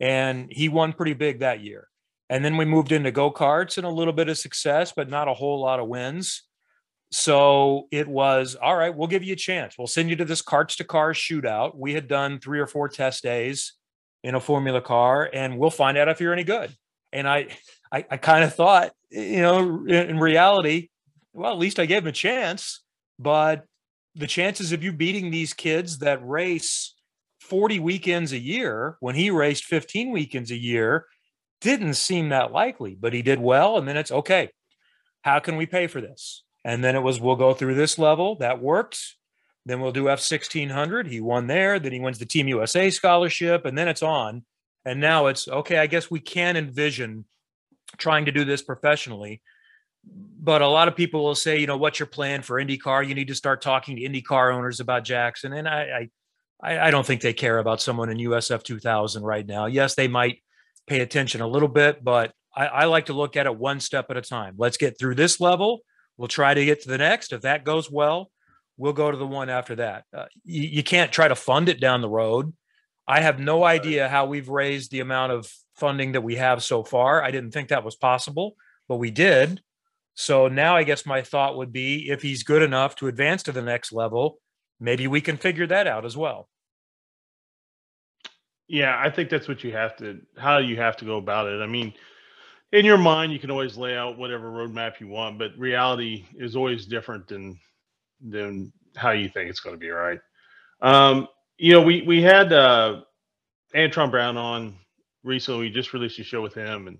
[0.00, 1.86] and he won pretty big that year.
[2.28, 5.28] And then we moved into go karts and a little bit of success, but not
[5.28, 6.42] a whole lot of wins.
[7.10, 8.94] So it was all right.
[8.94, 9.76] We'll give you a chance.
[9.76, 11.76] We'll send you to this carts to cars shootout.
[11.76, 13.74] We had done three or four test days
[14.22, 16.74] in a formula car, and we'll find out if you're any good.
[17.12, 17.48] And I,
[17.90, 20.88] I, I kind of thought, you know, in, in reality,
[21.32, 22.82] well, at least I gave him a chance.
[23.18, 23.64] But
[24.14, 26.94] the chances of you beating these kids that race
[27.40, 31.06] 40 weekends a year when he raced 15 weekends a year
[31.60, 33.78] didn't seem that likely, but he did well.
[33.78, 34.50] And then it's okay,
[35.22, 36.44] how can we pay for this?
[36.64, 38.36] And then it was, we'll go through this level.
[38.36, 39.16] That worked.
[39.66, 41.06] Then we'll do F sixteen hundred.
[41.06, 41.78] He won there.
[41.78, 44.44] Then he wins the Team USA scholarship, and then it's on.
[44.84, 45.78] And now it's okay.
[45.78, 47.26] I guess we can envision
[47.98, 49.42] trying to do this professionally.
[50.02, 53.06] But a lot of people will say, you know, what's your plan for IndyCar?
[53.06, 55.52] You need to start talking to IndyCar owners about Jackson.
[55.52, 56.08] And I,
[56.62, 59.66] I, I don't think they care about someone in USF 2000 right now.
[59.66, 60.38] Yes, they might
[60.86, 64.06] pay attention a little bit, but I, I like to look at it one step
[64.10, 64.54] at a time.
[64.56, 65.80] Let's get through this level.
[66.20, 67.32] We'll try to get to the next.
[67.32, 68.30] If that goes well,
[68.76, 70.04] we'll go to the one after that.
[70.14, 72.52] Uh, you, you can't try to fund it down the road.
[73.08, 76.84] I have no idea how we've raised the amount of funding that we have so
[76.84, 77.22] far.
[77.22, 78.56] I didn't think that was possible,
[78.86, 79.62] but we did.
[80.12, 83.52] So now I guess my thought would be if he's good enough to advance to
[83.52, 84.40] the next level,
[84.78, 86.50] maybe we can figure that out as well.
[88.68, 91.62] Yeah, I think that's what you have to how you have to go about it.
[91.62, 91.94] I mean,
[92.72, 96.56] in your mind, you can always lay out whatever roadmap you want, but reality is
[96.56, 97.58] always different than
[98.20, 99.90] than how you think it's going to be.
[99.90, 100.20] Right?
[100.80, 101.28] Um,
[101.58, 103.02] you know, we we had uh,
[103.74, 104.74] Antron Brown on
[105.24, 105.62] recently.
[105.62, 106.98] We just released a show with him, and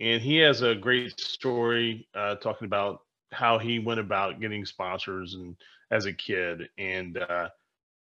[0.00, 3.00] and he has a great story uh, talking about
[3.32, 5.56] how he went about getting sponsors and
[5.90, 7.48] as a kid, and uh,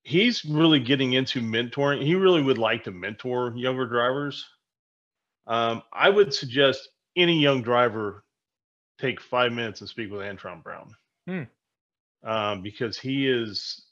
[0.03, 2.03] he's really getting into mentoring.
[2.03, 4.45] He really would like to mentor younger drivers.
[5.47, 8.23] Um, I would suggest any young driver
[8.99, 10.95] take five minutes and speak with Antron Brown
[11.27, 11.43] Hmm.
[12.23, 13.85] um, because he is,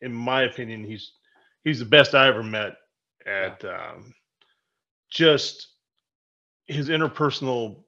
[0.00, 1.12] in my opinion, he's
[1.64, 2.72] he's the best I ever met
[3.26, 4.14] at um,
[5.10, 5.68] just
[6.66, 7.84] his interpersonal,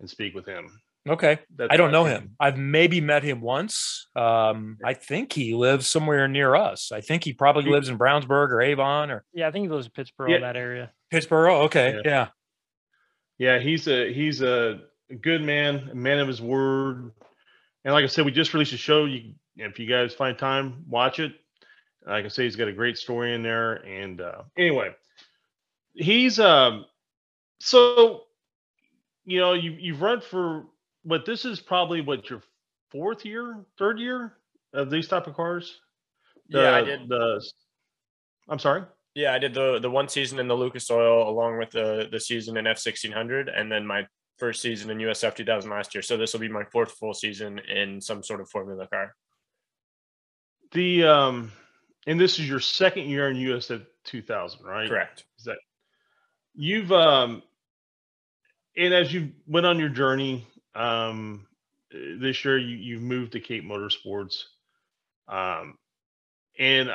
[0.00, 0.80] and speak with him.
[1.08, 1.38] Okay.
[1.56, 2.36] That's I don't know him.
[2.38, 4.06] I've maybe met him once.
[4.14, 6.92] Um, I think he lives somewhere near us.
[6.92, 9.86] I think he probably lives in Brownsburg or Avon or Yeah, I think he lives
[9.86, 10.38] in Pittsboro, Yeah.
[10.40, 10.92] that area.
[11.12, 11.50] Pittsboro.
[11.50, 11.94] Oh, okay.
[12.04, 12.10] Yeah.
[12.10, 12.28] Yeah.
[13.38, 14.80] Yeah, he's a he's a
[15.20, 17.10] good man, a man of his word.
[17.84, 19.06] And like I said, we just released a show.
[19.06, 21.32] You, if you guys find time, watch it.
[22.06, 23.74] Like I say, he's got a great story in there.
[23.74, 24.94] And uh, anyway,
[25.94, 26.86] he's um.
[27.64, 28.24] So,
[29.24, 30.64] you know, you you've run for
[31.04, 32.42] what this is probably what your
[32.90, 34.32] fourth year, third year
[34.74, 35.80] of these type of cars.
[36.48, 37.08] yeah, I did.
[37.08, 37.40] The,
[38.48, 38.82] I'm sorry.
[39.14, 42.18] Yeah, I did the the one season in the Lucas Oil along with the the
[42.18, 45.94] season in F sixteen hundred, and then my first season in USF two thousand last
[45.94, 46.02] year.
[46.02, 49.14] So this will be my fourth full season in some sort of Formula car.
[50.72, 51.52] The um,
[52.08, 54.88] and this is your second year in USF 2000, right?
[54.88, 55.26] Correct.
[55.38, 55.58] Is that
[56.56, 57.44] you've um,
[58.76, 61.46] and as you went on your journey um,
[61.94, 64.44] uh, this year, you you've moved to Cape Motorsports,
[65.28, 65.78] um,
[66.58, 66.90] and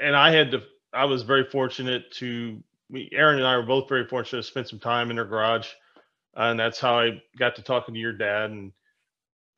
[0.00, 0.62] and I had to.
[0.92, 2.62] I was very fortunate to.
[2.88, 5.68] We, Aaron and I were both very fortunate to spend some time in their garage,
[6.34, 8.50] and that's how I got to talking to your dad.
[8.50, 8.72] And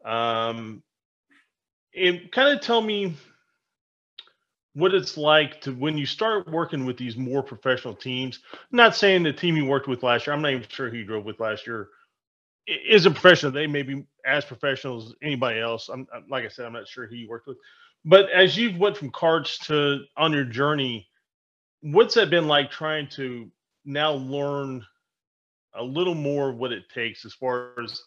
[0.04, 0.82] um,
[1.94, 3.14] and kind of tell me
[4.74, 8.40] what it's like to when you start working with these more professional teams.
[8.52, 10.34] I'm not saying the team you worked with last year.
[10.34, 11.88] I'm not even sure who you drove with last year
[12.66, 13.52] is a professional.
[13.52, 15.88] They may be as professional as anybody else.
[15.88, 17.58] I'm I'm- like I said, I'm not sure who you worked with.
[18.04, 21.08] But as you've went from carts to on your journey,
[21.80, 23.50] what's that been like trying to
[23.84, 24.84] now learn
[25.74, 28.02] a little more of what it takes as far as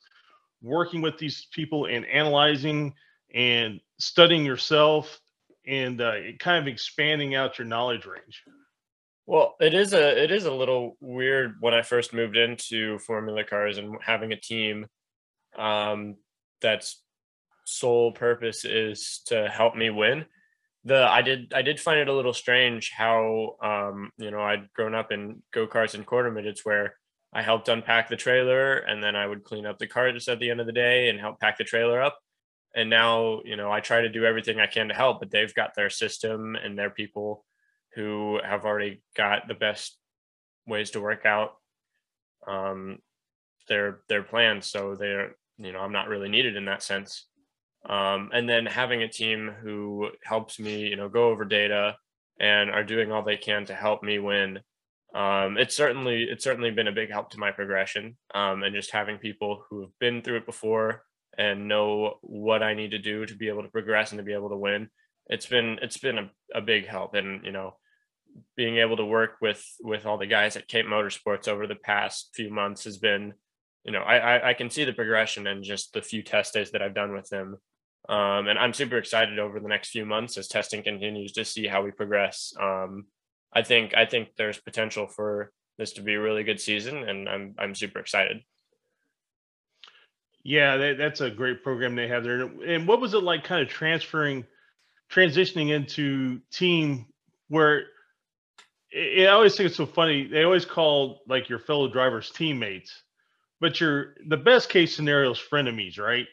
[0.61, 2.93] working with these people and analyzing
[3.33, 5.19] and studying yourself
[5.65, 8.43] and uh, kind of expanding out your knowledge range.
[9.27, 13.43] Well, it is a it is a little weird when I first moved into Formula
[13.43, 14.87] cars and having a team
[15.57, 16.15] um,
[16.61, 17.01] that's
[17.65, 20.25] sole purpose is to help me win.
[20.83, 24.71] The I did I did find it a little strange how um, you know I'd
[24.73, 26.95] grown up in go karts and quarter midgets where
[27.33, 30.49] I helped unpack the trailer and then I would clean up the carts at the
[30.49, 32.17] end of the day and help pack the trailer up.
[32.75, 35.53] And now you know I try to do everything I can to help, but they've
[35.53, 37.45] got their system and their people
[37.95, 39.97] who have already got the best
[40.65, 41.51] ways to work out
[42.47, 42.99] um,
[43.67, 44.67] their their plans.
[44.67, 47.27] So they're you know I'm not really needed in that sense.
[47.87, 51.95] Um, and then having a team who helps me you know go over data
[52.39, 54.59] and are doing all they can to help me win.
[55.13, 58.91] Um, it's certainly it's certainly been a big help to my progression um, and just
[58.91, 61.03] having people who have been through it before
[61.37, 64.33] and know what I need to do to be able to progress and to be
[64.33, 64.89] able to win.
[65.27, 67.75] It's been it's been a, a big help and you know
[68.55, 72.29] being able to work with with all the guys at Cape Motorsports over the past
[72.33, 73.33] few months has been,
[73.83, 76.71] you know, I I, I can see the progression and just the few test days
[76.71, 77.57] that I've done with them.
[78.09, 81.67] Um, and I'm super excited over the next few months as testing continues to see
[81.67, 82.53] how we progress.
[82.59, 83.05] Um,
[83.53, 87.29] I think I think there's potential for this to be a really good season, and
[87.29, 88.41] I'm I'm super excited.
[90.43, 92.41] Yeah, that, that's a great program they have there.
[92.65, 94.45] And what was it like, kind of transferring,
[95.09, 97.05] transitioning into team
[97.49, 97.85] where
[98.91, 100.27] it, I always think it's so funny.
[100.27, 103.03] They always call like your fellow drivers teammates,
[103.59, 106.27] but your the best case scenario is frenemies, right?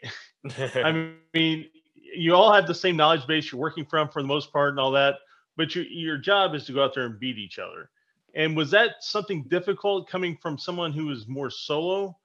[0.84, 4.52] I mean, you all have the same knowledge base you're working from for the most
[4.52, 5.16] part and all that,
[5.56, 7.90] but your your job is to go out there and beat each other.
[8.34, 12.16] And was that something difficult coming from someone who was more solo?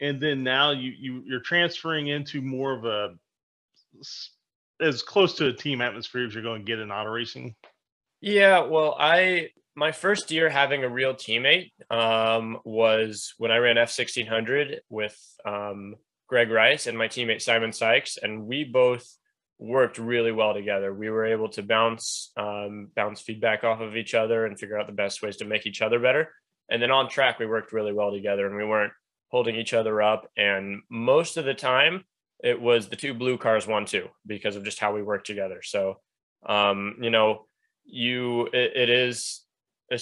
[0.00, 3.14] And then now you, you you're transferring into more of a
[4.80, 7.54] as close to a team atmosphere as you're going to get in auto racing.
[8.20, 13.78] Yeah, well, I my first year having a real teammate um, was when I ran
[13.78, 15.96] F sixteen hundred with um,
[16.28, 19.06] Greg Rice and my teammate Simon Sikes, and we both
[19.58, 20.94] worked really well together.
[20.94, 24.86] We were able to bounce um, bounce feedback off of each other and figure out
[24.86, 26.32] the best ways to make each other better.
[26.70, 28.92] And then on track, we worked really well together, and we weren't
[29.30, 30.28] holding each other up.
[30.36, 32.04] And most of the time,
[32.42, 35.60] it was the two blue cars one two because of just how we worked together.
[35.62, 36.00] So,
[36.46, 37.46] um, you know,
[37.84, 39.42] you it, it is
[39.92, 39.98] a,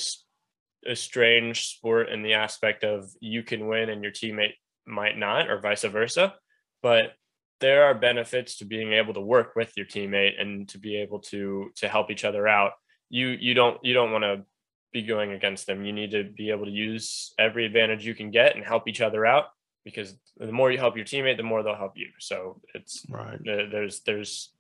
[0.87, 4.55] a strange sport in the aspect of you can win and your teammate
[4.87, 6.35] might not, or vice versa.
[6.83, 7.13] But
[7.61, 11.19] there are benefits to being able to work with your teammate and to be able
[11.19, 12.73] to to help each other out
[13.11, 14.43] you you don't you don't want to
[14.93, 15.85] be going against them.
[15.85, 19.01] You need to be able to use every advantage you can get and help each
[19.01, 19.47] other out
[19.85, 22.09] because the more you help your teammate the more they'll help you.
[22.19, 23.39] So it's right.
[23.45, 24.53] there's there's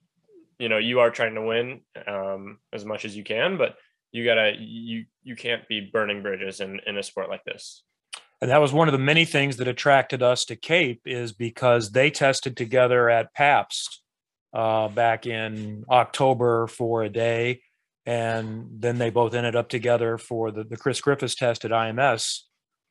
[0.58, 3.76] you know you are trying to win um, as much as you can but
[4.12, 7.82] you gotta you you can't be burning bridges in in a sport like this.
[8.40, 11.90] And that was one of the many things that attracted us to Cape is because
[11.90, 14.02] they tested together at Pabst
[14.52, 17.62] uh, back in October for a day,
[18.08, 22.40] and then they both ended up together for the, the Chris Griffis test at IMS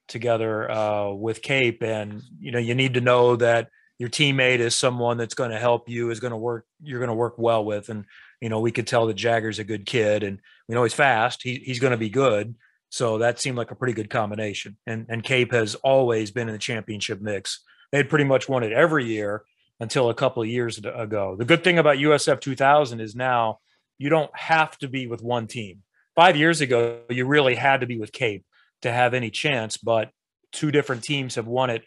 [0.07, 1.81] together uh, with Cape.
[1.81, 5.59] And you know, you need to know that your teammate is someone that's going to
[5.59, 7.89] help you, is going to work, you're going to work well with.
[7.89, 8.05] And
[8.41, 11.41] you know, we could tell that Jagger's a good kid, and we know he's fast.
[11.41, 12.53] He, he's going to be good
[12.89, 14.77] so that seemed like a pretty good combination.
[14.85, 17.61] And and Cape has always been in the championship mix.
[17.91, 19.43] They had pretty much won it every year
[19.79, 21.35] until a couple of years ago.
[21.37, 23.59] The good thing about USF 2000 is now
[23.97, 25.83] you don't have to be with one team.
[26.15, 28.45] Five years ago, you really had to be with Cape
[28.81, 30.11] to have any chance, but
[30.51, 31.83] two different teams have won it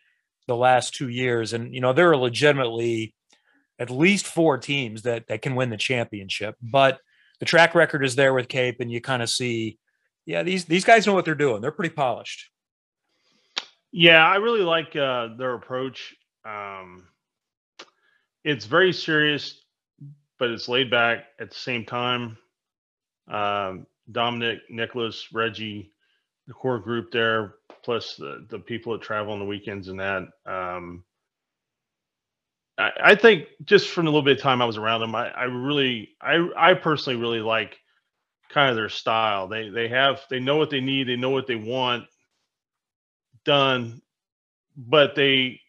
[0.46, 1.53] the last two years.
[1.53, 3.14] And, you know, there are legitimately
[3.79, 6.99] at least four teams that, that can win the championship, but
[7.38, 9.79] the track record is there with Cape and you kind of see
[10.27, 11.61] yeah, these these guys know what they're doing.
[11.61, 12.51] They're pretty polished.
[13.90, 16.14] Yeah, I really like uh, their approach.
[16.44, 17.09] Um,
[18.44, 19.60] it's very serious,
[20.40, 22.38] but it's laid back at the same time.
[23.31, 25.92] Um, Dominic, Nicholas, Reggie,
[26.48, 30.22] the core group there, plus the, the people that travel on the weekends and that.
[30.46, 31.05] Um,
[32.76, 35.29] I, I think just from the little bit of time I was around them, I,
[35.29, 37.79] I really, I, I personally really like
[38.48, 39.46] kind of their style.
[39.46, 42.05] They they have they know what they need, they know what they want
[43.44, 44.03] done,
[44.76, 45.61] but they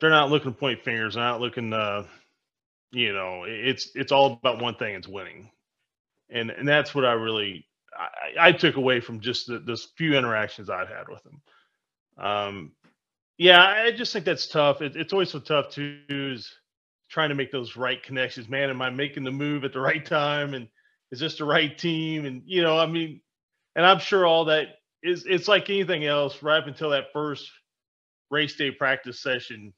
[0.00, 2.06] they're not looking to point fingers, they're not looking to
[2.92, 5.50] you know, it's it's all about one thing, it's winning.
[6.30, 10.16] And and that's what I really I, I took away from just the, those few
[10.16, 11.42] interactions I've had with them.
[12.18, 12.72] Um
[13.38, 14.82] yeah, I just think that's tough.
[14.82, 16.52] It, it's always so tough to is
[17.08, 18.48] trying to make those right connections.
[18.48, 20.54] Man, am I making the move at the right time?
[20.54, 20.68] And
[21.10, 22.26] is this the right team?
[22.26, 23.20] And you know, I mean,
[23.76, 24.68] and I'm sure all that
[25.02, 27.50] is it's like anything else, right up until that first
[28.30, 29.72] race day practice session.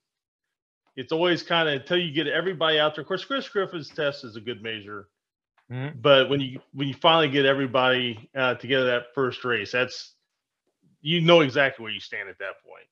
[0.97, 3.03] It's always kind of until you get everybody out there.
[3.03, 5.09] Of course, Chris Griffin's test is a good measure.
[5.71, 6.01] Mm-hmm.
[6.01, 10.15] But when you when you finally get everybody uh, together that first race, that's
[11.01, 12.87] you know exactly where you stand at that point.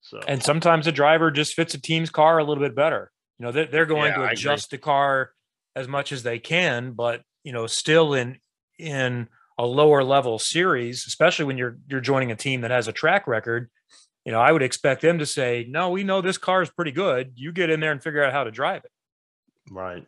[0.00, 3.12] So and sometimes the driver just fits a team's car a little bit better.
[3.38, 5.32] You know, they're, they're going yeah, to adjust the car
[5.76, 8.38] as much as they can, but you know still in
[8.78, 12.92] in a lower level series, especially when you're you're joining a team that has a
[12.92, 13.70] track record,
[14.24, 16.92] you know, I would expect them to say, "No, we know this car is pretty
[16.92, 17.32] good.
[17.36, 18.92] You get in there and figure out how to drive it."
[19.70, 20.06] Right.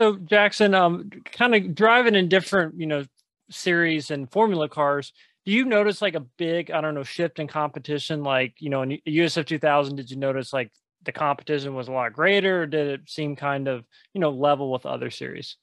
[0.00, 3.04] So Jackson, um, kind of driving in different, you know,
[3.50, 5.12] series and formula cars.
[5.44, 8.22] Do you notice like a big, I don't know, shift in competition?
[8.22, 10.72] Like, you know, in USF 2000, did you notice like
[11.04, 13.84] the competition was a lot greater, or did it seem kind of,
[14.14, 15.56] you know, level with other series?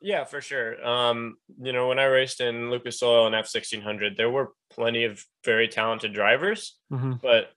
[0.00, 0.84] Yeah, for sure.
[0.86, 4.52] Um, you know, when I raced in Lucas Oil and F sixteen hundred, there were
[4.70, 7.14] plenty of very talented drivers, mm-hmm.
[7.22, 7.50] but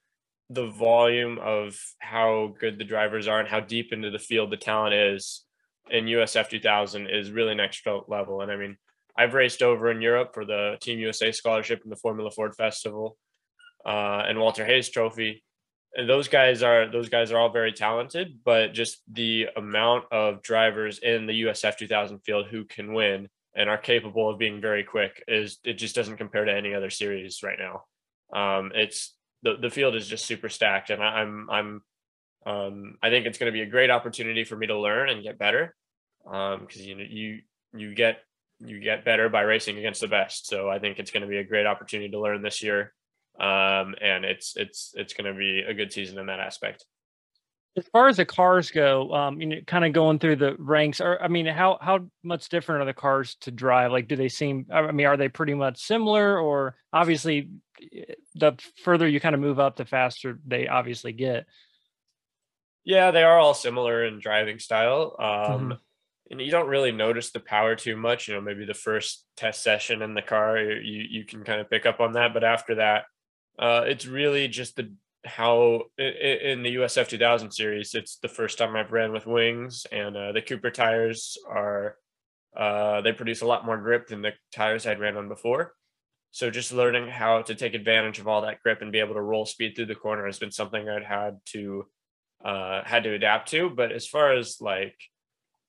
[0.49, 4.57] the volume of how good the drivers are and how deep into the field the
[4.57, 5.45] talent is
[5.91, 8.41] in USF 2000 is really next level.
[8.41, 8.77] And I mean,
[9.17, 13.17] I've raced over in Europe for the Team USA scholarship and the Formula Ford Festival
[13.85, 15.43] uh, and Walter Hayes Trophy.
[15.95, 20.41] And those guys are those guys are all very talented, but just the amount of
[20.43, 24.83] drivers in the USF 2000 field who can win and are capable of being very
[24.83, 27.83] quick is it just doesn't compare to any other series right now.
[28.31, 31.81] Um, it's the the field is just super stacked, and I, I'm I'm
[32.45, 35.23] um, I think it's going to be a great opportunity for me to learn and
[35.23, 35.75] get better
[36.23, 37.39] because um, you know you
[37.73, 38.19] you get
[38.59, 40.47] you get better by racing against the best.
[40.47, 42.93] So I think it's going to be a great opportunity to learn this year,
[43.39, 46.85] um, and it's it's it's going to be a good season in that aspect.
[47.77, 50.99] As far as the cars go, um, you know, kind of going through the ranks,
[50.99, 53.91] or I mean, how how much different are the cars to drive?
[53.91, 54.65] Like, do they seem?
[54.71, 57.49] I mean, are they pretty much similar, or obviously,
[58.35, 61.45] the further you kind of move up, the faster they obviously get.
[62.83, 65.15] Yeah, they are all similar in driving style.
[65.19, 65.71] Um, mm-hmm.
[66.31, 68.27] And you don't really notice the power too much.
[68.27, 71.69] You know, maybe the first test session in the car, you you can kind of
[71.69, 72.33] pick up on that.
[72.33, 73.05] But after that,
[73.59, 74.91] uh, it's really just the
[75.25, 80.15] how in the USF 2000 series, it's the first time I've ran with wings, and
[80.15, 81.97] uh, the Cooper tires are
[82.55, 85.73] uh, they produce a lot more grip than the tires I'd ran on before.
[86.31, 89.21] So just learning how to take advantage of all that grip and be able to
[89.21, 91.85] roll speed through the corner has been something I'd had to
[92.43, 93.69] uh, had to adapt to.
[93.69, 94.95] But as far as like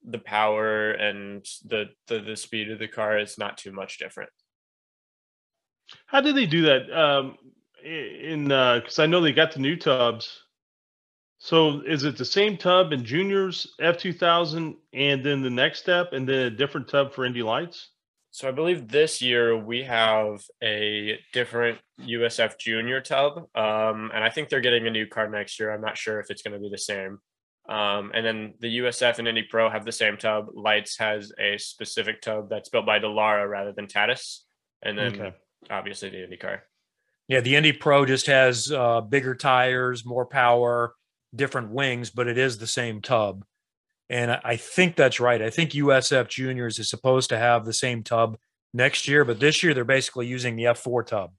[0.04, 4.30] the power and the, the the speed of the car, it's not too much different.
[6.06, 6.90] How did they do that?
[6.92, 7.36] Um,
[7.84, 10.42] in because uh, I know they got the new tubs.
[11.38, 15.80] So is it the same tub in juniors F two thousand, and then the next
[15.80, 17.90] step, and then a different tub for Indy Lights?
[18.32, 24.30] So I believe this year we have a different USF Junior tub, um, and I
[24.30, 25.72] think they're getting a new car next year.
[25.72, 27.18] I'm not sure if it's going to be the same.
[27.68, 30.46] Um, and then the USF and Indy Pro have the same tub.
[30.54, 34.40] Lights has a specific tub that's built by Dallara rather than Tatuus,
[34.82, 35.36] and then okay.
[35.68, 36.64] obviously the Indy car.
[37.30, 40.96] Yeah, the Indy Pro just has uh, bigger tires, more power,
[41.32, 43.44] different wings, but it is the same tub.
[44.08, 45.40] And I think that's right.
[45.40, 48.36] I think USF Juniors is supposed to have the same tub
[48.74, 51.30] next year, but this year they're basically using the F4 tub.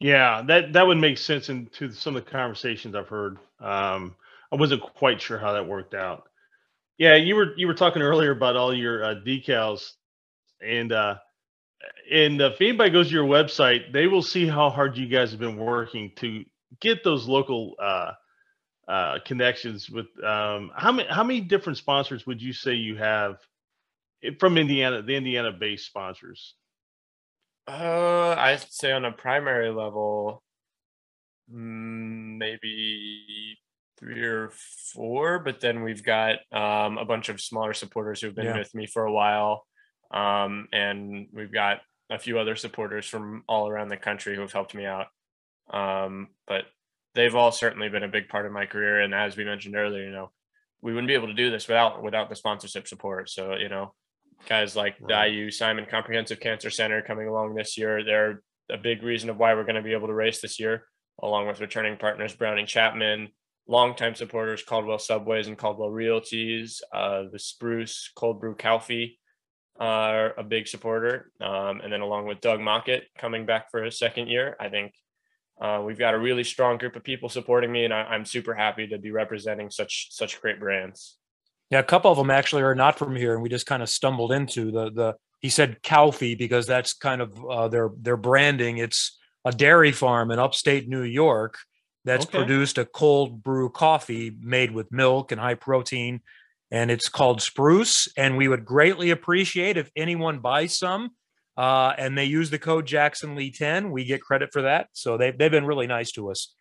[0.00, 3.38] Yeah, that that would make sense into some of the conversations I've heard.
[3.60, 4.16] Um,
[4.50, 6.24] I wasn't quite sure how that worked out.
[6.98, 9.92] Yeah, you were you were talking earlier about all your uh, decals,
[10.60, 11.18] and uh,
[12.10, 15.40] and if anybody goes to your website, they will see how hard you guys have
[15.40, 16.44] been working to
[16.80, 18.12] get those local uh,
[18.88, 23.36] uh, connections with um, how many how many different sponsors would you say you have
[24.38, 26.54] from Indiana, the Indiana based sponsors?
[27.68, 30.42] Uh, I'd say on a primary level,
[31.52, 33.56] mm, maybe
[33.96, 34.50] three or
[34.92, 38.58] four, but then we've got um, a bunch of smaller supporters who've been yeah.
[38.58, 39.66] with me for a while.
[40.10, 41.80] Um, and we've got
[42.10, 45.06] a few other supporters from all around the country who have helped me out.
[45.72, 46.64] Um, but
[47.14, 49.00] they've all certainly been a big part of my career.
[49.00, 50.30] And as we mentioned earlier, you know,
[50.82, 53.28] we wouldn't be able to do this without without the sponsorship support.
[53.30, 53.94] So, you know,
[54.48, 55.30] guys like right.
[55.30, 59.36] the IU Simon Comprehensive Cancer Center coming along this year, they're a big reason of
[59.36, 60.84] why we're going to be able to race this year,
[61.22, 63.28] along with returning partners Browning Chapman,
[63.68, 69.19] longtime supporters Caldwell Subways and Caldwell Realties, uh, the Spruce Cold Brew Coffee
[69.80, 73.98] are a big supporter, um, and then along with Doug Mockett coming back for his
[73.98, 74.92] second year, I think
[75.60, 78.54] uh, we've got a really strong group of people supporting me, and I, am super
[78.54, 81.16] happy to be representing such such great brands.
[81.70, 83.88] Yeah, a couple of them actually are not from here, and we just kind of
[83.88, 85.14] stumbled into the the.
[85.40, 88.76] He said Calfee because that's kind of uh, their their branding.
[88.78, 91.56] It's a dairy farm in upstate New York
[92.04, 92.38] that's okay.
[92.38, 96.20] produced a cold brew coffee made with milk and high protein,
[96.70, 98.08] and it's called Spruce.
[98.16, 101.10] And we would greatly appreciate if anyone buys some
[101.56, 103.90] uh, and they use the code Jackson Lee 10.
[103.90, 104.88] We get credit for that.
[104.92, 106.54] So they've, they've been really nice to us.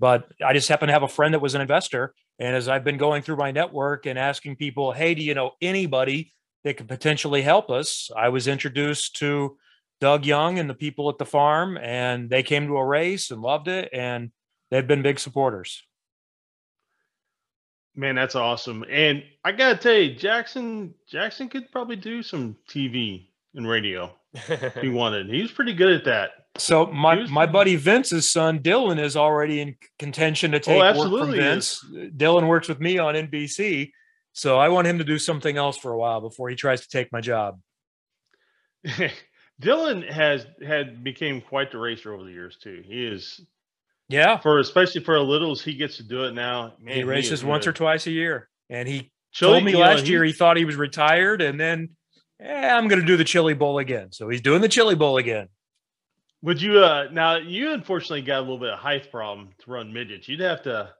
[0.00, 2.14] But I just happen to have a friend that was an investor.
[2.38, 5.52] And as I've been going through my network and asking people, hey, do you know
[5.60, 6.32] anybody
[6.64, 8.10] that could potentially help us?
[8.16, 9.56] I was introduced to
[10.00, 13.42] Doug Young and the people at the farm, and they came to a race and
[13.42, 13.88] loved it.
[13.92, 14.30] And
[14.70, 15.82] they've been big supporters.
[17.98, 18.84] Man, that's awesome.
[18.88, 23.26] And I gotta tell you, Jackson Jackson could probably do some TV
[23.56, 25.28] and radio if he wanted.
[25.28, 26.30] He was pretty good at that.
[26.58, 30.80] So my was, my buddy Vince's son Dylan is already in contention to oh, take
[30.80, 31.84] oh, work from Vince.
[32.16, 33.90] Dylan works with me on NBC,
[34.32, 36.88] so I want him to do something else for a while before he tries to
[36.88, 37.58] take my job.
[39.60, 42.80] Dylan has had became quite the racer over the years too.
[42.86, 43.40] He is
[44.08, 46.74] Yeah, for especially for a littles, he gets to do it now.
[46.80, 50.04] Man, he races once or twice a year, and he Chili, told me know, last
[50.04, 51.90] he- year he thought he was retired, and then
[52.40, 54.10] eh, I'm going to do the Chili Bowl again.
[54.12, 55.48] So he's doing the Chili Bowl again.
[56.42, 59.92] Would you uh now you unfortunately got a little bit of height problem to run
[59.92, 60.28] midgets.
[60.28, 60.94] You'd have to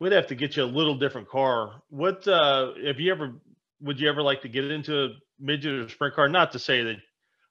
[0.00, 1.82] we'd have to get you a little different car.
[1.90, 3.34] What uh have you ever
[3.82, 5.08] would you ever like to get into a
[5.38, 6.28] midget or sprint car?
[6.28, 6.96] Not to say that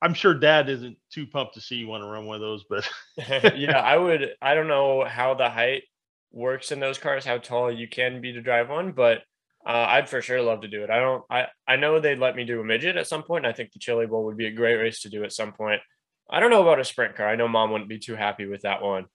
[0.02, 2.64] I'm sure dad isn't too pumped to see you want to run one of those,
[2.70, 2.88] but
[3.56, 4.32] yeah, I would.
[4.42, 5.84] I don't know how the height
[6.32, 9.20] works in those cars, how tall you can be to drive one, but
[9.66, 10.90] uh, I'd for sure love to do it.
[10.90, 11.24] I don't.
[11.30, 13.46] I I know they'd let me do a midget at some point.
[13.46, 15.52] And I think the Chili Bowl would be a great race to do at some
[15.52, 15.82] point.
[16.30, 17.28] I don't know about a sprint car.
[17.28, 19.06] I know mom wouldn't be too happy with that one.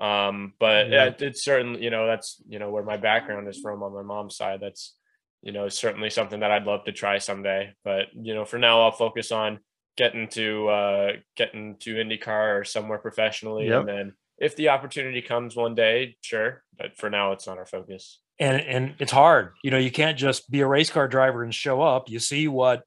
[0.00, 1.06] Um, but Yeah.
[1.06, 4.02] it, it's certainly you know that's you know where my background is from on my
[4.02, 4.60] mom's side.
[4.60, 4.94] That's
[5.42, 7.72] you know certainly something that I'd love to try someday.
[7.82, 9.58] But you know for now I'll focus on
[9.98, 13.80] getting to uh getting to IndyCar or somewhere professionally Yep.
[13.80, 16.62] and then if the opportunity comes one day, sure.
[16.78, 18.20] But for now it's not our focus.
[18.38, 19.52] and and it's hard.
[19.64, 22.08] You know, you can't just be a race car driver and show up.
[22.08, 22.84] You see what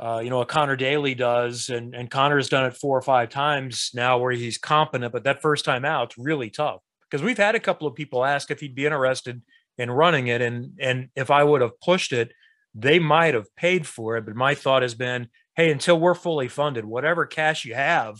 [0.00, 3.28] uh, you know a Conor Daly does, and and Conor's done it four or five
[3.30, 7.38] times now where he's competent, but that first time out, it's really tough because we've
[7.38, 9.40] had a couple of people ask if he'd be interested
[9.78, 12.32] in running it, and and if I would have pushed it,
[12.74, 14.24] they might have paid for it.
[14.26, 18.16] But my thought has been, hey, until we're fully funded, whatever cash you have,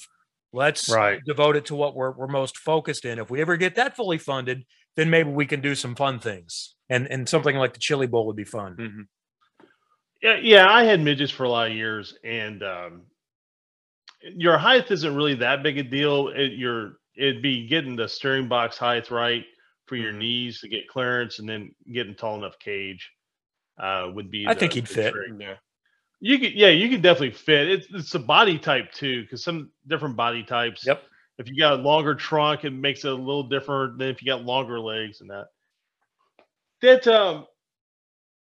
[0.52, 1.20] let's Right.
[1.24, 3.18] devote it to what we're we're most focused in.
[3.18, 4.64] If we ever get that fully funded,
[4.96, 6.74] then maybe we can do some fun things.
[6.90, 8.76] And and something like the Chili Bowl would be fun.
[8.76, 9.06] Mhm.
[10.22, 13.06] yeah, yeah, I had midgets for a lot of years, and um,
[14.22, 16.28] your height isn't really that big a deal.
[16.28, 19.44] It, you're it'd be getting the steering box height right
[19.86, 20.18] for your Mhm.
[20.18, 23.10] knees to get clearance, and then getting tall enough cage
[23.78, 24.46] uh, would be.
[24.46, 25.12] I the- think he'd fit.
[25.12, 25.30] trick.
[25.38, 25.56] Yeah.
[26.24, 27.68] You could, yeah, you could definitely fit.
[27.68, 30.86] It's it's a body type too, because some different body types.
[30.86, 31.02] Yep.
[31.38, 34.26] If you got a longer trunk, it makes it a little different than if you
[34.26, 35.48] got longer legs and that.
[36.80, 37.46] That um,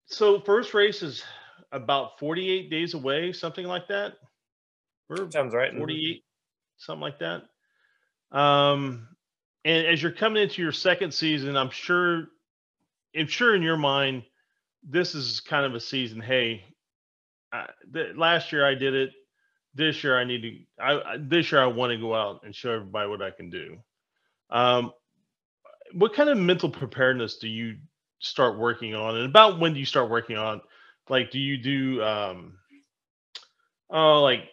[0.07, 1.23] so first race is
[1.71, 4.15] about forty-eight days away, something like that.
[5.07, 5.73] We're Sounds right.
[5.73, 6.23] 48
[6.77, 7.43] something like that
[8.31, 9.07] um
[9.65, 12.27] and as you're coming into your second season i'm sure
[13.17, 14.23] i'm sure in your mind
[14.87, 16.63] this is kind of a season hey
[18.15, 19.11] Last year i did it.
[19.75, 22.55] This year i need to I, I this year i want to go out and
[22.55, 23.77] show everybody what i can do.
[24.49, 24.91] Um
[25.93, 27.77] what kind of mental preparedness do you
[28.19, 29.15] start working on?
[29.17, 30.61] And about when do you start working on
[31.09, 32.57] like do you do um
[33.89, 34.49] oh like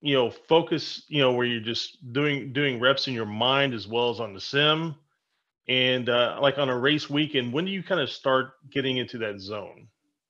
[0.00, 3.88] you know focus you know where you're just doing doing reps in your mind as
[3.88, 4.94] well as on the sim?
[5.68, 9.18] And uh like on a race weekend when do you kind of start getting into
[9.18, 9.88] that zone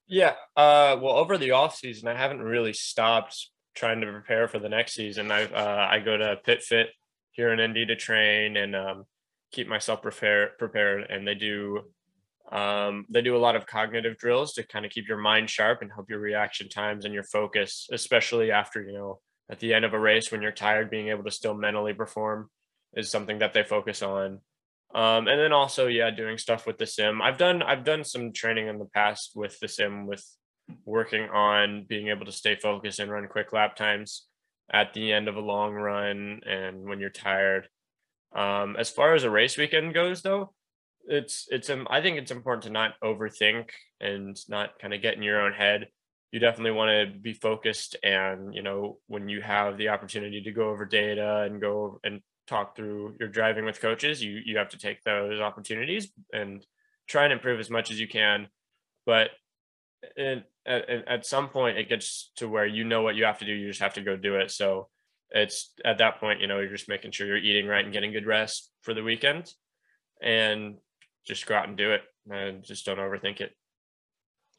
[0.09, 0.35] Yeah.
[0.57, 4.69] Uh, well, over the off season, I haven't really stopped trying to prepare for the
[4.69, 5.31] next season.
[5.31, 6.89] I uh, I go to Pit Fit
[7.33, 9.05] here in Indy to train and um,
[9.53, 11.07] keep myself prepare, prepared.
[11.11, 11.83] And they do
[12.51, 15.83] um, they do a lot of cognitive drills to kind of keep your mind sharp
[15.83, 19.85] and help your reaction times and your focus, especially after you know at the end
[19.85, 22.49] of a race when you're tired, being able to still mentally perform
[22.95, 24.41] is something that they focus on.
[24.95, 27.21] Um, and then also, yeah, doing stuff with the sim.
[27.21, 30.25] I've done I've done some training in the past with the sim with
[30.85, 34.27] working on being able to stay focused and run quick lap times
[34.73, 37.69] at the end of a long run and when you're tired.
[38.35, 40.53] Um, as far as a race weekend goes, though,
[41.07, 43.71] it's it's um, I think it's important to not overthink
[44.01, 45.89] and not kind of get in your own head.
[46.33, 50.53] You definitely want to be focused, and you know when you have the opportunity to
[50.53, 54.71] go over data and go and talk through your driving with coaches, you you have
[54.71, 56.65] to take those opportunities and
[57.07, 58.49] try and improve as much as you can.
[59.07, 59.31] But
[60.17, 63.45] it, at, at some point, it gets to where you know what you have to
[63.47, 63.53] do.
[63.53, 64.51] You just have to go do it.
[64.51, 64.89] So
[65.31, 68.13] it's at that point, you know, you're just making sure you're eating right and getting
[68.13, 69.53] good rest for the weekend,
[70.23, 70.77] and
[71.27, 72.03] just go out and do it.
[72.31, 73.53] And just don't overthink it.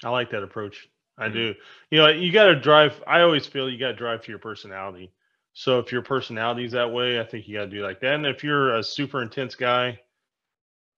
[0.04, 0.88] i like that approach
[1.18, 1.34] i Mhm.
[1.34, 1.56] do
[1.92, 4.40] you know you got to drive i always feel you got to drive to your
[4.40, 5.12] personality
[5.60, 8.14] so if your personality is that way i think you got to do like that.
[8.14, 10.00] And if you're a super intense guy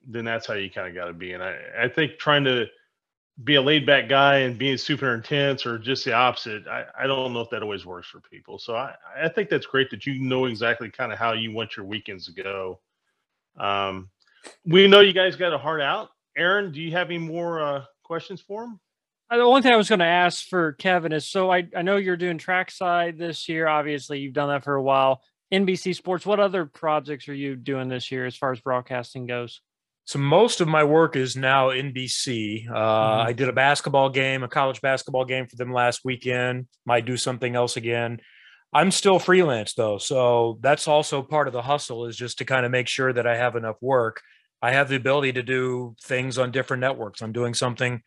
[0.07, 1.34] then that's how you kind of got to be.
[1.34, 2.68] And i i think trying to
[3.43, 7.07] be a laid back guy and being super intense or just the opposite i i
[7.07, 8.59] don't know if that always works for people.
[8.59, 11.76] So i i think that's great that you know exactly kind of how you want
[11.76, 12.80] your weekends to go.
[13.57, 14.12] Um
[14.64, 16.09] we know you guys got a heart out.
[16.38, 18.80] Aaron do you have any more uh questions for him
[19.32, 21.95] The one thing I was going to ask for Kevin is so I, I know
[21.95, 23.65] you're doing trackside this year.
[23.67, 25.21] Obviously, you've done that for a while.
[25.53, 29.61] NBC Sports, what other projects are you doing this year as far as broadcasting goes?
[30.05, 32.67] So most of my work is now NBC.
[32.69, 33.25] Uh, Mhm.
[33.27, 36.67] I did a basketball game, a college basketball game for them last weekend.
[36.86, 38.19] Might do something else again.
[38.73, 42.65] I'm still freelance though, so that's also part of the hustle is just to kind
[42.65, 44.21] of make sure that I have enough work.
[44.61, 47.21] I have the ability to do things on different networks.
[47.21, 48.01] I'm doing something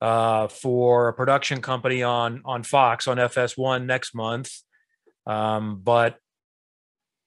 [0.00, 4.50] uh, for a production company on on Fox on FS1 next month,
[5.26, 6.16] um, but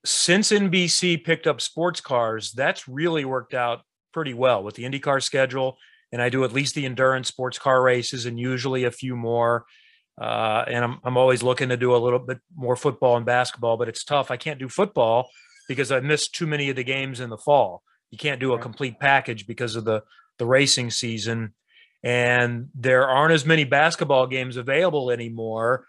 [0.06, 3.82] since NBC picked up sports cars, that's really worked out
[4.14, 5.78] pretty well with the IndyCar schedule.
[6.12, 9.66] And I do at least the endurance sports car races and usually a few more.
[10.22, 13.78] Uh, and I'm, I'm always looking to do a little bit more football and basketball,
[13.78, 14.30] but it's tough.
[14.30, 15.30] I can't do football
[15.68, 17.82] because I missed too many of the games in the fall.
[18.12, 20.04] You can't do a complete package because of the
[20.40, 21.54] the racing season,
[22.04, 25.86] and there aren't as many basketball games available anymore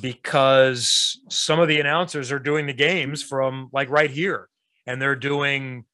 [0.00, 4.48] because some of the announcers are doing the games from like right here,
[4.86, 5.84] and they're doing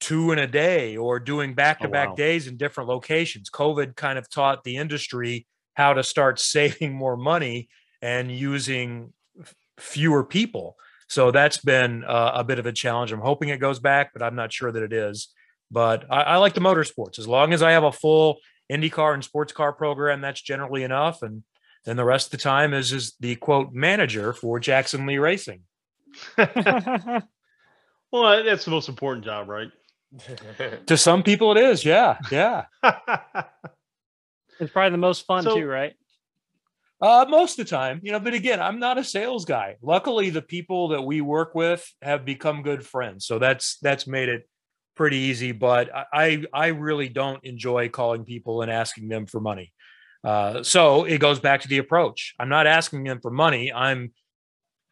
[0.00, 3.50] two in a day or doing back to back days in different locations.
[3.50, 7.68] COVID kind of taught the industry how to start saving more money
[8.02, 9.12] and using
[9.78, 10.76] fewer people.
[11.08, 13.12] So that's been uh, a bit of a challenge.
[13.12, 15.28] I'm hoping it goes back, but I'm not sure that it is.
[15.70, 17.18] But I, I like the motorsports.
[17.18, 18.38] As long as I have a full
[18.70, 21.22] IndyCar and sports car program, that's generally enough.
[21.22, 21.42] And
[21.84, 25.62] then the rest of the time is is the quote manager for Jackson Lee Racing.
[26.36, 27.22] well,
[28.12, 29.70] that's the most important job, right?
[30.86, 31.84] to some people, it is.
[31.84, 32.64] Yeah, yeah.
[34.58, 35.94] it's probably the most fun so, too, right?
[37.00, 38.18] Uh, most of the time, you know.
[38.18, 39.76] But again, I'm not a sales guy.
[39.82, 44.28] Luckily, the people that we work with have become good friends, so that's that's made
[44.28, 44.48] it
[44.98, 45.52] pretty easy.
[45.52, 49.72] But I I really don't enjoy calling people and asking them for money.
[50.22, 52.34] Uh, so it goes back to the approach.
[52.38, 53.72] I'm not asking them for money.
[53.72, 54.12] I'm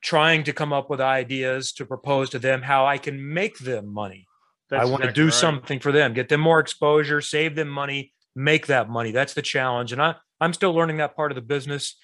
[0.03, 3.93] trying to come up with ideas to propose to them how I can make them
[3.93, 4.27] money.
[4.71, 5.35] That's I want to do right.
[5.35, 9.11] something for them, get them more exposure, save them money, make that money.
[9.11, 9.93] That's the challenge.
[9.93, 11.97] And I, I'm still learning that part of the business.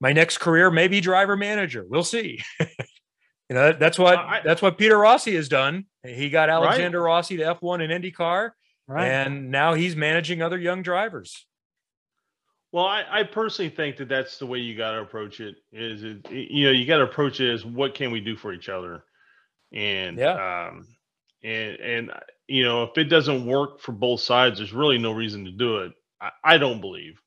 [0.00, 1.84] My next career may be driver manager.
[1.88, 2.40] We'll see.
[3.48, 5.86] you know, that's what I, that's what Peter Rossi has done.
[6.02, 7.06] He got Alexander right.
[7.06, 8.50] Rossi to F1 in IndyCar,
[8.86, 9.06] right.
[9.06, 11.46] and now he's managing other young drivers.
[12.72, 15.56] Well, I, I personally think that that's the way you got to approach it.
[15.72, 18.52] Is it, you know you got to approach it as what can we do for
[18.52, 19.04] each other,
[19.72, 20.68] and yeah.
[20.68, 20.86] um,
[21.44, 22.10] and and
[22.48, 25.78] you know if it doesn't work for both sides there's really no reason to do
[25.78, 27.20] it i, I don't believe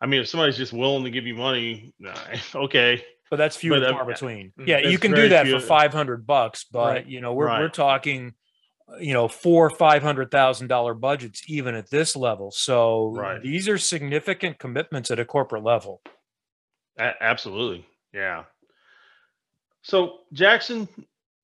[0.00, 1.94] i mean if somebody's just willing to give you money
[2.54, 5.58] okay but that's few and far between yeah you can do that few.
[5.58, 7.06] for 500 bucks but right.
[7.06, 7.60] you know we're, right.
[7.60, 8.34] we're talking
[9.00, 13.42] you know four five hundred thousand dollar budgets even at this level so right.
[13.42, 16.02] these are significant commitments at a corporate level
[16.98, 18.44] a- absolutely yeah
[19.80, 20.86] so jackson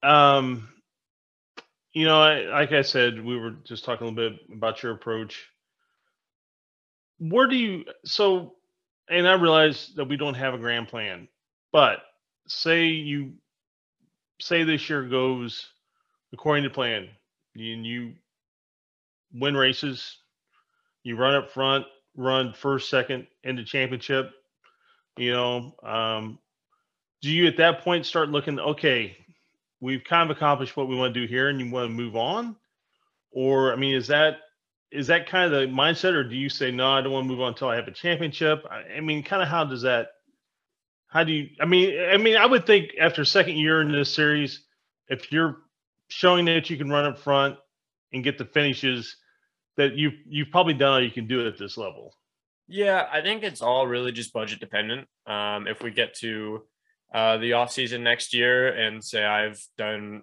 [0.03, 0.69] um
[1.99, 4.93] you know, I, like I said, we were just talking a little bit about your
[4.93, 5.49] approach.
[7.19, 8.55] Where do you so?
[9.11, 11.27] And I realize that we don't have a grand plan,
[11.79, 12.01] but
[12.49, 13.35] say you
[14.41, 15.69] say this year goes
[16.33, 17.09] according to plan,
[17.55, 18.15] and you
[19.33, 20.17] win races,
[21.05, 24.33] you run up front, run first, second into championship.
[25.17, 26.41] You know, um,
[27.23, 28.59] do you at that point start looking?
[28.59, 29.17] Okay,
[29.81, 32.17] we've kind of accomplished what we want to do here and you want to move
[32.17, 32.57] on
[33.31, 34.39] or i mean is that
[34.91, 37.29] is that kind of the mindset or do you say no i don't want to
[37.29, 40.09] move on until i have a championship i, I mean kind of how does that
[41.09, 44.13] how do you i mean i mean i would think after second year in this
[44.13, 44.65] series
[45.09, 45.59] if you're
[46.09, 47.57] showing that you can run up front
[48.13, 49.17] and get the finishes
[49.77, 52.15] that you you've probably done all you can do at this level
[52.67, 56.63] yeah i think it's all really just budget dependent um, if we get to
[57.13, 60.23] uh, the off season next year and say I've done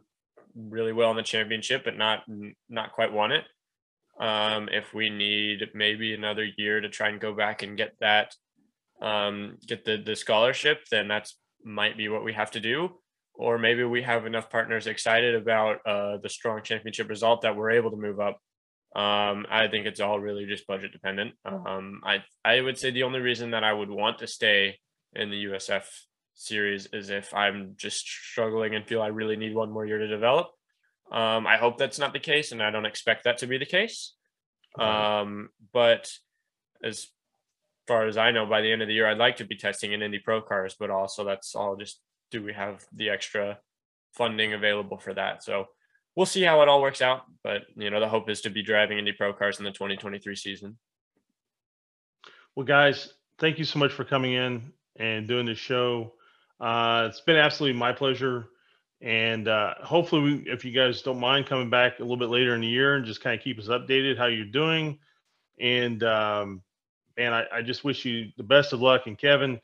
[0.55, 2.23] really well in the championship, but not
[2.69, 3.45] not quite won it.
[4.19, 8.35] Um, if we need maybe another year to try and go back and get that,
[9.05, 12.89] um, get the the scholarship, then that's might be what we have to do.
[13.37, 17.71] Or maybe we have enough partners excited about uh, the strong championship result that we're
[17.71, 18.39] able to move up.
[18.95, 21.33] Um, I think it's all really just budget dependent.
[21.45, 24.79] Um, I I would say the only reason that I would want to stay
[25.13, 25.83] in the USF
[26.33, 30.07] series is if I'm just struggling and feel I really need one more year to
[30.07, 30.47] develop.
[31.11, 33.65] Um, I hope that's not the case, and I don't expect that to be the
[33.65, 34.13] case.
[34.79, 36.09] Um, but
[36.83, 37.07] as
[37.87, 39.93] far as I know, by the end of the year, I'd like to be testing
[39.93, 41.99] in Indy Pro cars, but also that's all just
[42.31, 43.59] do we have the extra
[44.13, 45.43] funding available for that?
[45.43, 45.67] So
[46.15, 47.23] we'll see how it all works out.
[47.43, 50.35] But you know, the hope is to be driving Indy Pro cars in the 2023
[50.35, 50.77] season.
[52.55, 56.13] Well, guys, thank you so much for coming in and doing this show.
[56.59, 58.47] Uh, it's been absolutely my pleasure.
[59.01, 62.55] And uh, hopefully, we, if you guys don't mind coming back a little bit later
[62.55, 64.99] in the year and just kind of keep us updated how you're doing.
[65.59, 66.61] And um,
[67.17, 69.03] and I, I just wish you the best of luck.
[69.07, 69.59] And Kevin,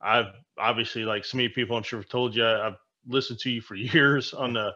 [0.00, 2.76] I've obviously, like so many people, I'm sure have told you, I've
[3.06, 4.72] listened to you for years on the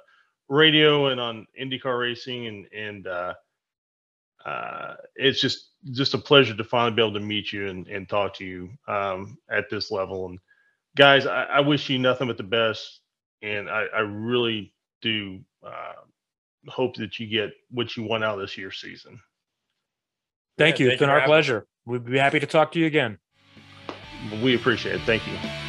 [0.49, 3.35] radio and on IndyCar racing, and and uh,
[4.45, 8.09] uh, it's just just a pleasure to finally be able to meet you and, and
[8.09, 10.27] talk to you um, at this level.
[10.27, 10.39] And
[10.97, 13.01] guys, I, I, wish you nothing but the best,
[13.43, 15.93] and I, I really do uh,
[16.69, 19.21] hope that you get what you want out of this year's season.
[20.57, 20.91] Thank yeah, you.
[20.91, 21.67] Thank it's been our pleasure.
[21.87, 23.19] We'd be happy to talk to you again.
[24.43, 25.01] We appreciate it.
[25.03, 25.64] Thank you.